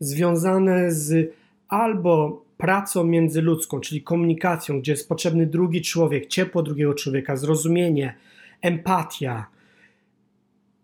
związane 0.00 0.92
z 0.92 1.32
albo 1.68 2.45
pracą 2.58 3.04
międzyludzką, 3.04 3.80
czyli 3.80 4.02
komunikacją, 4.02 4.80
gdzie 4.80 4.92
jest 4.92 5.08
potrzebny 5.08 5.46
drugi 5.46 5.82
człowiek, 5.82 6.26
ciepło 6.26 6.62
drugiego 6.62 6.94
człowieka, 6.94 7.36
zrozumienie, 7.36 8.14
empatia. 8.62 9.46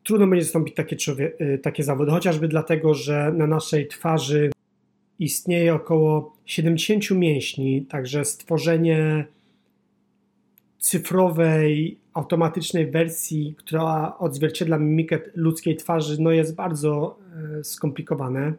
Trudno 0.05 0.27
będzie 0.27 0.45
zastąpić 0.45 0.75
takie, 0.75 0.97
y, 1.41 1.59
takie 1.63 1.83
zawody, 1.83 2.11
chociażby 2.11 2.49
dlatego, 2.49 2.95
że 2.95 3.33
na 3.37 3.47
naszej 3.47 3.89
twarzy 3.89 4.51
istnieje 5.19 5.75
około 5.75 6.37
70 6.45 7.11
mięśni, 7.11 7.87
także 7.87 8.25
stworzenie 8.25 9.25
cyfrowej, 10.79 11.99
automatycznej 12.15 12.91
wersji, 12.91 13.55
która 13.59 14.19
odzwierciedla 14.19 14.79
mimikę 14.79 15.19
ludzkiej 15.35 15.77
twarzy, 15.77 16.17
no 16.21 16.31
jest 16.31 16.55
bardzo 16.55 17.19
y, 17.61 17.65
skomplikowane 17.65 18.53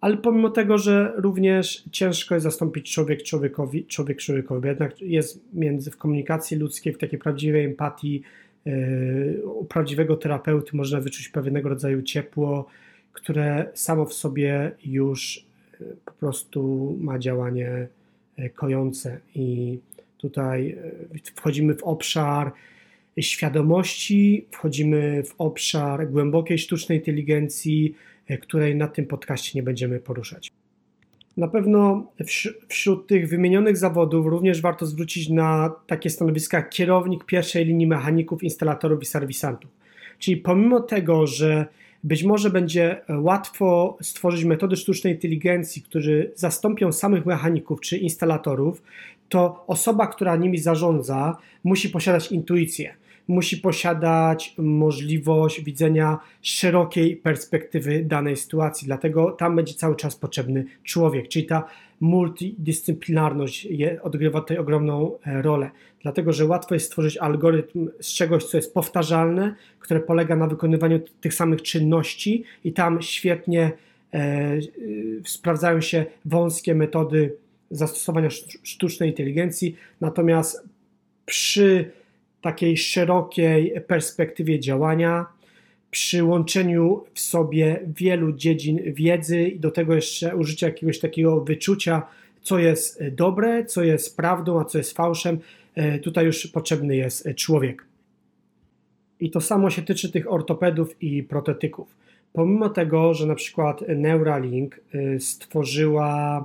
ale 0.00 0.16
pomimo 0.16 0.50
tego, 0.50 0.78
że 0.78 1.12
również 1.16 1.84
ciężko 1.92 2.34
jest 2.34 2.44
zastąpić 2.44 2.92
człowiek 2.92 3.22
człowiekowi, 3.22 3.86
człowiek 3.86 4.18
człowiekowi, 4.18 4.68
jednak 4.68 5.00
jest 5.00 5.40
między 5.52 5.90
w 5.90 5.96
komunikacji 5.96 6.56
ludzkiej, 6.56 6.92
w 6.92 6.98
takiej 6.98 7.18
prawdziwej 7.18 7.64
empatii, 7.64 8.22
yy, 8.64 9.42
u 9.44 9.64
prawdziwego 9.64 10.16
terapeuty 10.16 10.76
można 10.76 11.00
wyczuć 11.00 11.28
pewnego 11.28 11.68
rodzaju 11.68 12.02
ciepło, 12.02 12.66
które 13.12 13.70
samo 13.74 14.06
w 14.06 14.14
sobie 14.14 14.72
już 14.84 15.46
yy, 15.80 15.96
po 16.04 16.12
prostu 16.12 16.96
ma 17.00 17.18
działanie 17.18 17.88
yy, 18.38 18.50
kojące. 18.50 19.20
I 19.34 19.78
tutaj 20.18 20.76
wchodzimy 21.34 21.74
w 21.74 21.82
obszar 21.82 22.52
świadomości, 23.20 24.46
wchodzimy 24.50 25.22
w 25.22 25.34
obszar 25.38 26.10
głębokiej 26.10 26.58
sztucznej 26.58 26.98
inteligencji, 26.98 27.94
której 28.36 28.76
na 28.76 28.88
tym 28.88 29.06
podcaście 29.06 29.58
nie 29.58 29.62
będziemy 29.62 30.00
poruszać. 30.00 30.52
Na 31.36 31.48
pewno 31.48 32.12
wśród 32.68 33.06
tych 33.06 33.28
wymienionych 33.28 33.76
zawodów 33.76 34.26
również 34.26 34.60
warto 34.60 34.86
zwrócić 34.86 35.28
na 35.28 35.72
takie 35.86 36.10
stanowiska 36.10 36.62
kierownik 36.62 37.24
pierwszej 37.24 37.64
linii 37.64 37.86
mechaników, 37.86 38.42
instalatorów 38.42 39.02
i 39.02 39.06
serwisantów. 39.06 39.70
Czyli 40.18 40.36
pomimo 40.36 40.80
tego, 40.80 41.26
że 41.26 41.66
być 42.04 42.24
może 42.24 42.50
będzie 42.50 43.00
łatwo 43.18 43.98
stworzyć 44.02 44.44
metody 44.44 44.76
sztucznej 44.76 45.14
inteligencji, 45.14 45.82
które 45.82 46.24
zastąpią 46.34 46.92
samych 46.92 47.26
mechaników 47.26 47.80
czy 47.80 47.98
instalatorów, 47.98 48.82
to 49.28 49.64
osoba, 49.66 50.06
która 50.06 50.36
nimi 50.36 50.58
zarządza, 50.58 51.36
musi 51.64 51.88
posiadać 51.88 52.32
intuicję 52.32 52.94
musi 53.28 53.56
posiadać 53.56 54.54
możliwość 54.58 55.64
widzenia 55.64 56.18
szerokiej 56.42 57.16
perspektywy 57.16 58.04
danej 58.04 58.36
sytuacji. 58.36 58.86
Dlatego 58.86 59.30
tam 59.30 59.56
będzie 59.56 59.74
cały 59.74 59.96
czas 59.96 60.16
potrzebny 60.16 60.64
człowiek, 60.84 61.28
czyli 61.28 61.46
ta 61.46 61.64
multidyscyplinarność 62.00 63.68
odgrywa 64.02 64.40
tutaj 64.40 64.58
ogromną 64.58 65.18
e, 65.26 65.42
rolę. 65.42 65.70
Dlatego, 66.02 66.32
że 66.32 66.46
łatwo 66.46 66.74
jest 66.74 66.86
stworzyć 66.86 67.16
algorytm 67.16 67.88
z 68.00 68.14
czegoś, 68.14 68.44
co 68.44 68.58
jest 68.58 68.74
powtarzalne, 68.74 69.54
które 69.80 70.00
polega 70.00 70.36
na 70.36 70.46
wykonywaniu 70.46 71.00
tych 71.20 71.34
samych 71.34 71.62
czynności, 71.62 72.44
i 72.64 72.72
tam 72.72 73.02
świetnie 73.02 73.72
e 74.14 74.58
sprawdzają 75.24 75.80
się 75.80 76.06
wąskie 76.24 76.74
metody 76.74 77.34
zastosowania 77.70 78.28
sztucznej 78.62 79.10
inteligencji. 79.10 79.76
Natomiast 80.00 80.68
przy 81.26 81.90
takiej 82.48 82.76
szerokiej 82.76 83.80
perspektywie 83.86 84.60
działania, 84.60 85.26
przy 85.90 86.24
łączeniu 86.24 87.04
w 87.14 87.20
sobie 87.20 87.80
wielu 87.96 88.32
dziedzin 88.32 88.80
wiedzy 88.94 89.48
i 89.48 89.60
do 89.60 89.70
tego 89.70 89.94
jeszcze 89.94 90.36
użycia 90.36 90.66
jakiegoś 90.66 90.98
takiego 90.98 91.40
wyczucia, 91.40 92.02
co 92.42 92.58
jest 92.58 93.04
dobre, 93.12 93.64
co 93.64 93.82
jest 93.82 94.16
prawdą, 94.16 94.60
a 94.60 94.64
co 94.64 94.78
jest 94.78 94.96
fałszem, 94.96 95.38
e, 95.74 95.98
tutaj 95.98 96.26
już 96.26 96.46
potrzebny 96.46 96.96
jest 96.96 97.28
człowiek. 97.36 97.84
I 99.20 99.30
to 99.30 99.40
samo 99.40 99.70
się 99.70 99.82
tyczy 99.82 100.12
tych 100.12 100.32
ortopedów 100.32 101.02
i 101.02 101.22
protetyków. 101.22 101.96
Pomimo 102.32 102.68
tego, 102.68 103.14
że 103.14 103.26
na 103.26 103.34
przykład 103.34 103.84
Neuralink 103.88 104.80
e, 104.94 105.20
stworzyła 105.20 106.44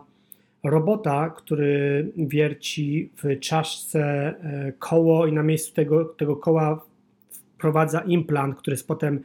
robota, 0.63 1.29
który 1.29 2.11
wierci 2.17 3.09
w 3.23 3.39
czaszce 3.39 4.01
e, 4.03 4.71
koło 4.79 5.27
i 5.27 5.33
na 5.33 5.43
miejscu 5.43 5.73
tego, 5.73 6.05
tego 6.05 6.35
koła 6.35 6.85
wprowadza 7.55 7.99
implant, 7.99 8.57
który 8.57 8.73
jest 8.73 8.87
potem 8.87 9.23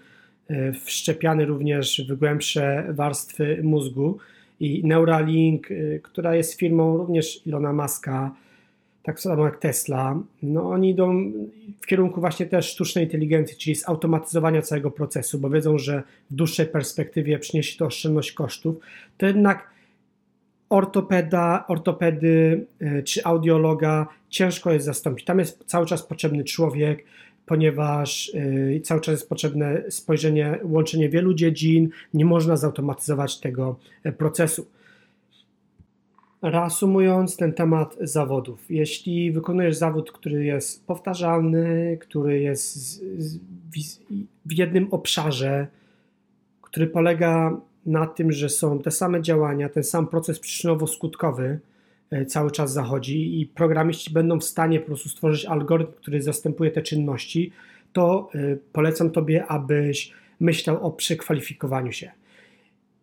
e, 0.48 0.72
wszczepiany 0.72 1.44
również 1.44 2.02
w 2.08 2.14
głębsze 2.14 2.86
warstwy 2.90 3.60
mózgu. 3.62 4.18
I 4.60 4.86
Neuralink, 4.86 5.70
e, 5.70 5.98
która 5.98 6.34
jest 6.34 6.54
firmą 6.54 6.96
również 6.96 7.46
Ilona 7.46 7.72
Maska, 7.72 8.34
tak 9.02 9.20
samo 9.20 9.44
jak 9.44 9.58
Tesla, 9.58 10.22
no 10.42 10.70
oni 10.70 10.90
idą 10.90 11.32
w 11.80 11.86
kierunku 11.86 12.20
właśnie 12.20 12.46
też 12.46 12.66
sztucznej 12.66 13.04
inteligencji, 13.04 13.56
czyli 13.56 13.74
zautomatyzowania 13.76 14.62
całego 14.62 14.90
procesu, 14.90 15.38
bo 15.38 15.50
wiedzą, 15.50 15.78
że 15.78 16.02
w 16.30 16.34
dłuższej 16.34 16.66
perspektywie 16.66 17.38
przyniesie 17.38 17.78
to 17.78 17.86
oszczędność 17.86 18.32
kosztów, 18.32 18.76
to 19.18 19.26
jednak 19.26 19.70
ortopeda, 20.70 21.64
ortopedy 21.68 22.66
e, 22.80 23.02
czy 23.02 23.24
audiologa 23.24 24.06
ciężko 24.28 24.72
jest 24.72 24.86
zastąpić. 24.86 25.24
Tam 25.24 25.38
jest 25.38 25.64
cały 25.66 25.86
czas 25.86 26.02
potrzebny 26.02 26.44
człowiek, 26.44 27.04
ponieważ 27.46 28.32
e, 28.76 28.80
cały 28.80 29.00
czas 29.00 29.12
jest 29.12 29.28
potrzebne 29.28 29.82
spojrzenie, 29.90 30.58
łączenie 30.62 31.08
wielu 31.08 31.34
dziedzin, 31.34 31.88
nie 32.14 32.24
można 32.24 32.56
zautomatyzować 32.56 33.40
tego 33.40 33.76
e, 34.04 34.12
procesu. 34.12 34.66
Reasumując 36.42 37.36
ten 37.36 37.52
temat 37.52 37.96
zawodów, 38.00 38.70
jeśli 38.70 39.32
wykonujesz 39.32 39.76
zawód, 39.76 40.12
który 40.12 40.44
jest 40.44 40.86
powtarzalny, 40.86 41.98
który 42.00 42.40
jest 42.40 43.04
w 44.46 44.52
jednym 44.52 44.88
obszarze, 44.90 45.66
który 46.62 46.86
polega 46.86 47.60
na 47.88 48.06
tym, 48.06 48.32
że 48.32 48.48
są 48.48 48.78
te 48.78 48.90
same 48.90 49.22
działania, 49.22 49.68
ten 49.68 49.84
sam 49.84 50.06
proces 50.06 50.40
przyczynowo-skutkowy 50.40 51.56
e, 52.10 52.26
cały 52.26 52.50
czas 52.50 52.72
zachodzi 52.72 53.40
i 53.40 53.46
programiści 53.46 54.12
będą 54.12 54.40
w 54.40 54.44
stanie 54.44 54.80
po 54.80 54.86
prostu 54.86 55.08
stworzyć 55.08 55.44
algorytm, 55.44 55.92
który 55.92 56.22
zastępuje 56.22 56.70
te 56.70 56.82
czynności, 56.82 57.52
to 57.92 58.30
e, 58.34 58.56
polecam 58.72 59.10
Tobie, 59.10 59.46
abyś 59.46 60.12
myślał 60.40 60.86
o 60.86 60.90
przekwalifikowaniu 60.90 61.92
się. 61.92 62.10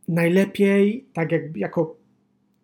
Najlepiej, 0.07 1.05
tak 1.13 1.31
jak 1.31 1.57
jako 1.57 1.95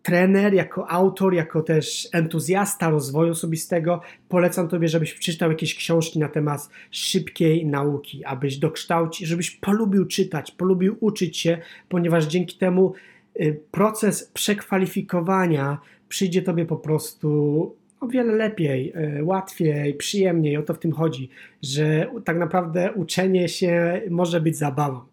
trener, 0.02 0.54
jako 0.54 0.90
autor, 0.90 1.34
jako 1.34 1.62
też 1.62 2.08
entuzjasta 2.12 2.90
rozwoju 2.90 3.32
osobistego, 3.32 4.00
polecam 4.28 4.68
Tobie, 4.68 4.88
żebyś 4.88 5.14
przeczytał 5.14 5.50
jakieś 5.50 5.74
książki 5.74 6.18
na 6.18 6.28
temat 6.28 6.68
szybkiej 6.90 7.66
nauki, 7.66 8.24
abyś 8.24 8.56
dokształcił, 8.56 9.26
żebyś 9.26 9.50
polubił 9.50 10.06
czytać, 10.06 10.50
polubił 10.50 10.96
uczyć 11.00 11.38
się, 11.38 11.58
ponieważ 11.88 12.26
dzięki 12.26 12.58
temu 12.58 12.94
y, 13.40 13.60
proces 13.70 14.30
przekwalifikowania 14.34 15.78
przyjdzie 16.08 16.42
Tobie 16.42 16.66
po 16.66 16.76
prostu 16.76 17.76
o 18.00 18.08
wiele 18.08 18.32
lepiej, 18.32 18.92
y, 19.18 19.24
łatwiej, 19.24 19.94
przyjemniej. 19.94 20.56
O 20.56 20.62
to 20.62 20.74
w 20.74 20.78
tym 20.78 20.92
chodzi, 20.92 21.28
że 21.62 22.10
tak 22.24 22.38
naprawdę 22.38 22.92
uczenie 22.92 23.48
się 23.48 24.00
może 24.10 24.40
być 24.40 24.56
zabawą 24.56 25.11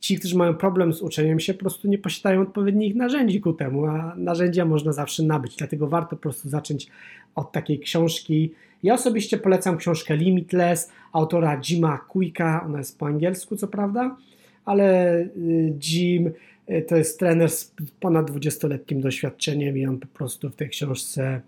ci, 0.00 0.18
którzy 0.18 0.36
mają 0.36 0.54
problem 0.54 0.92
z 0.92 1.02
uczeniem 1.02 1.40
się, 1.40 1.54
po 1.54 1.60
prostu 1.60 1.88
nie 1.88 1.98
posiadają 1.98 2.40
odpowiednich 2.40 2.94
narzędzi 2.94 3.40
ku 3.40 3.52
temu, 3.52 3.86
a 3.86 4.14
narzędzia 4.16 4.64
można 4.64 4.92
zawsze 4.92 5.22
nabyć. 5.22 5.56
Dlatego 5.56 5.86
warto 5.86 6.10
po 6.10 6.16
prostu 6.16 6.48
zacząć 6.48 6.86
od 7.34 7.52
takiej 7.52 7.80
książki. 7.80 8.54
Ja 8.82 8.94
osobiście 8.94 9.38
polecam 9.38 9.76
książkę 9.76 10.16
Limitless 10.16 10.90
autora 11.12 11.60
Jima 11.60 11.98
Quicka. 11.98 12.64
Ona 12.66 12.78
jest 12.78 12.98
po 12.98 13.06
angielsku, 13.06 13.56
co 13.56 13.68
prawda, 13.68 14.16
ale 14.64 15.18
y, 15.20 15.74
Jim 15.82 16.30
y, 16.70 16.82
to 16.88 16.96
jest 16.96 17.18
trener 17.18 17.50
z 17.50 17.74
ponad 18.00 18.30
20-letnim 18.30 19.00
doświadczeniem 19.00 19.78
i 19.78 19.86
on 19.86 19.98
po 19.98 20.06
prostu 20.06 20.50
w 20.50 20.56
tej 20.56 20.68
książce 20.68 21.40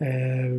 e, 0.00 0.50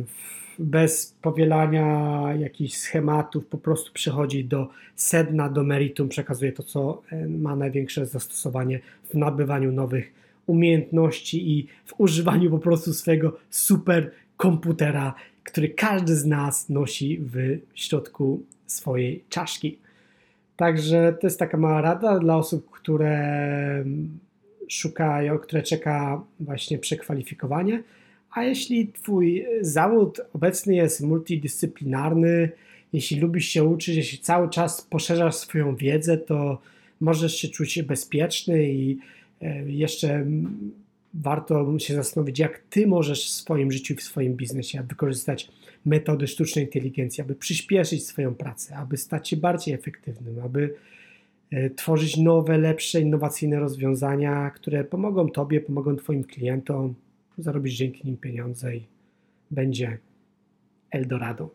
bez 0.60 1.16
powielania 1.22 2.20
jakichś 2.38 2.76
schematów, 2.76 3.46
po 3.46 3.58
prostu 3.58 3.92
przychodzi 3.92 4.44
do 4.44 4.68
sedna, 4.96 5.48
do 5.48 5.64
meritum, 5.64 6.08
przekazuje 6.08 6.52
to, 6.52 6.62
co 6.62 7.02
e, 7.10 7.26
ma 7.26 7.56
największe 7.56 8.06
zastosowanie 8.06 8.80
w 9.10 9.14
nabywaniu 9.14 9.72
nowych 9.72 10.12
umiejętności 10.46 11.58
i 11.58 11.66
w 11.86 11.94
używaniu 11.98 12.50
po 12.50 12.58
prostu 12.58 12.92
swojego 12.92 13.36
super 13.50 14.10
komputera, 14.36 15.14
który 15.44 15.68
każdy 15.68 16.16
z 16.16 16.26
nas 16.26 16.68
nosi 16.68 17.20
w 17.20 17.58
środku 17.74 18.42
swojej 18.66 19.24
czaszki. 19.28 19.78
Także 20.56 21.16
to 21.20 21.26
jest 21.26 21.38
taka 21.38 21.56
mała 21.56 21.80
rada 21.80 22.18
dla 22.18 22.36
osób, 22.36 22.70
które 22.70 23.84
szukają, 24.68 25.38
które 25.38 25.62
czeka 25.62 26.22
właśnie 26.40 26.78
przekwalifikowanie. 26.78 27.82
A 28.30 28.44
jeśli 28.44 28.88
Twój 28.88 29.46
zawód 29.60 30.20
obecny 30.32 30.74
jest 30.74 31.00
multidyscyplinarny, 31.00 32.50
jeśli 32.92 33.20
lubisz 33.20 33.46
się 33.46 33.64
uczyć, 33.64 33.96
jeśli 33.96 34.18
cały 34.18 34.50
czas 34.50 34.82
poszerzasz 34.82 35.34
swoją 35.34 35.76
wiedzę, 35.76 36.18
to 36.18 36.58
możesz 37.00 37.36
się 37.36 37.48
czuć 37.48 37.82
bezpieczny 37.82 38.72
i 38.72 38.98
e, 39.40 39.70
jeszcze 39.70 40.26
warto 41.14 41.78
się 41.78 41.94
zastanowić, 41.94 42.38
jak 42.38 42.58
Ty 42.70 42.86
możesz 42.86 43.26
w 43.26 43.30
swoim 43.30 43.72
życiu, 43.72 43.94
w 43.96 44.02
swoim 44.02 44.36
biznesie 44.36 44.82
wykorzystać 44.88 45.48
metody 45.84 46.26
sztucznej 46.26 46.64
inteligencji, 46.64 47.22
aby 47.22 47.34
przyspieszyć 47.34 48.06
swoją 48.06 48.34
pracę, 48.34 48.76
aby 48.76 48.96
stać 48.96 49.28
się 49.28 49.36
bardziej 49.36 49.74
efektywnym, 49.74 50.38
aby 50.44 50.74
e, 51.50 51.70
tworzyć 51.70 52.16
nowe, 52.16 52.58
lepsze, 52.58 53.00
innowacyjne 53.00 53.60
rozwiązania, 53.60 54.50
które 54.50 54.84
pomogą 54.84 55.28
Tobie, 55.28 55.60
pomogą 55.60 55.96
Twoim 55.96 56.24
klientom, 56.24 56.94
zarobisz 57.42 57.74
dzięki 57.74 58.06
nim 58.06 58.16
pieniądze 58.16 58.76
i 58.76 58.86
będzie 59.50 59.98
Eldorado. 60.90 61.50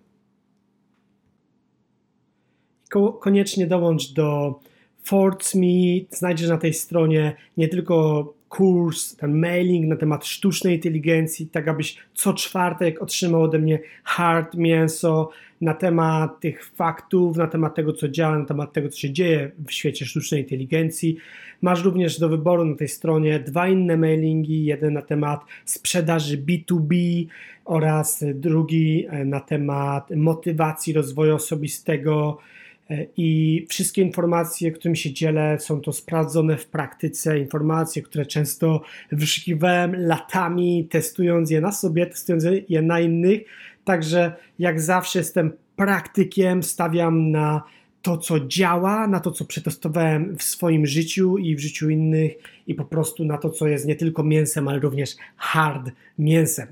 Koniecznie 3.21 3.67
dołącz 3.67 4.13
do 4.13 4.59
Force.me. 5.05 6.05
Znajdziesz 6.09 6.49
na 6.49 6.57
tej 6.57 6.73
stronie 6.73 7.35
nie 7.57 7.67
tylko 7.67 8.33
kurs, 8.49 9.15
ten 9.15 9.39
mailing 9.39 9.87
na 9.87 9.95
temat 9.95 10.25
sztucznej 10.25 10.75
inteligencji, 10.75 11.47
tak 11.47 11.67
abyś 11.67 11.97
co 12.13 12.33
czwartek 12.33 13.01
otrzymał 13.01 13.43
ode 13.43 13.59
mnie 13.59 13.79
hard 14.03 14.55
mięso 14.55 15.29
na 15.61 15.73
temat 15.73 16.39
tych 16.39 16.65
faktów, 16.65 17.37
na 17.37 17.47
temat 17.47 17.75
tego, 17.75 17.93
co 17.93 18.09
działa, 18.09 18.39
na 18.39 18.45
temat 18.45 18.73
tego, 18.73 18.89
co 18.89 18.99
się 18.99 19.11
dzieje 19.11 19.51
w 19.67 19.71
świecie 19.71 20.05
sztucznej 20.05 20.41
inteligencji. 20.41 21.17
Masz 21.61 21.83
również 21.83 22.19
do 22.19 22.29
wyboru 22.29 22.65
na 22.65 22.75
tej 22.75 22.87
stronie 22.87 23.39
dwa 23.39 23.67
inne 23.67 23.97
mailingi, 23.97 24.65
jeden 24.65 24.93
na 24.93 25.01
temat 25.01 25.41
sprzedaży 25.65 26.37
B2B 26.37 27.25
oraz 27.65 28.23
drugi 28.33 29.05
e, 29.09 29.25
na 29.25 29.39
temat 29.39 30.09
motywacji 30.15 30.93
rozwoju 30.93 31.35
osobistego, 31.35 32.37
I 33.17 33.65
wszystkie 33.69 34.01
informacje, 34.01 34.71
którymi 34.71 34.97
się 34.97 35.13
dzielę, 35.13 35.57
są 35.59 35.81
to 35.81 35.93
sprawdzone 35.93 36.57
w 36.57 36.67
praktyce 36.67 37.39
informacje, 37.39 38.01
które 38.01 38.25
często 38.25 38.81
wyszukiwałem 39.11 39.95
latami, 39.95 40.87
testując 40.91 41.51
je 41.51 41.61
na 41.61 41.71
sobie, 41.71 42.05
testując 42.05 42.45
je 42.69 42.81
na 42.81 42.99
innych. 42.99 43.41
Także, 43.83 44.35
jak 44.59 44.81
zawsze, 44.81 45.19
jestem 45.19 45.51
praktykiem, 45.75 46.63
stawiam 46.63 47.31
na 47.31 47.63
to, 48.01 48.17
co 48.17 48.39
działa, 48.39 49.07
na 49.07 49.19
to, 49.19 49.31
co 49.31 49.45
przetestowałem 49.45 50.35
w 50.37 50.43
swoim 50.43 50.85
życiu 50.85 51.37
i 51.37 51.55
w 51.55 51.59
życiu 51.59 51.89
innych, 51.89 52.31
i 52.67 52.75
po 52.75 52.85
prostu 52.85 53.25
na 53.25 53.37
to, 53.37 53.49
co 53.49 53.67
jest 53.67 53.85
nie 53.85 53.95
tylko 53.95 54.23
mięsem, 54.23 54.67
ale 54.67 54.79
również 54.79 55.15
hard 55.37 55.91
mięsem. 56.19 56.67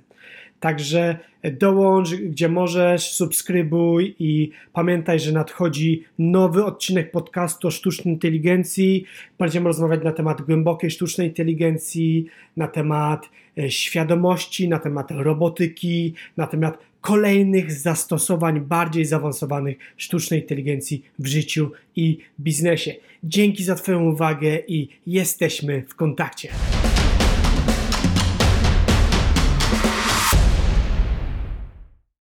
Także 0.64 1.18
dołącz, 1.60 2.16
gdzie 2.16 2.50
możesz, 2.50 3.12
subskrybuj 3.12 4.16
i 4.20 4.52
pamiętaj, 4.74 5.20
że 5.20 5.32
nadchodzi 5.32 6.04
nowy 6.20 6.66
odcinek 6.66 7.12
podcastu 7.12 7.68
o 7.68 7.72
sztucznej 7.72 8.14
inteligencji. 8.14 9.06
Będziemy 9.40 9.68
rozmawiać 9.68 10.04
na 10.04 10.12
temat 10.12 10.42
głębokiej 10.42 10.92
sztucznej 10.92 11.28
inteligencji, 11.28 12.26
na 12.58 12.68
temat 12.68 13.30
e, 13.58 13.72
świadomości, 13.72 14.70
na 14.70 14.80
temat 14.80 15.12
robotyki, 15.12 16.14
na 16.38 16.48
temat 16.48 16.78
kolejnych 17.02 17.72
zastosowań 17.72 18.62
bardziej 18.62 19.06
zaawansowanych 19.06 19.78
sztucznej 19.98 20.42
inteligencji 20.42 21.04
w 21.20 21.28
życiu 21.28 21.72
i 21.96 22.18
biznesie. 22.40 22.96
Dzięki 23.24 23.64
za 23.64 23.76
Twoją 23.76 24.04
uwagę 24.04 24.60
i 24.68 24.90
jesteśmy 25.08 25.84
w 25.90 25.96
kontakcie. 25.96 26.50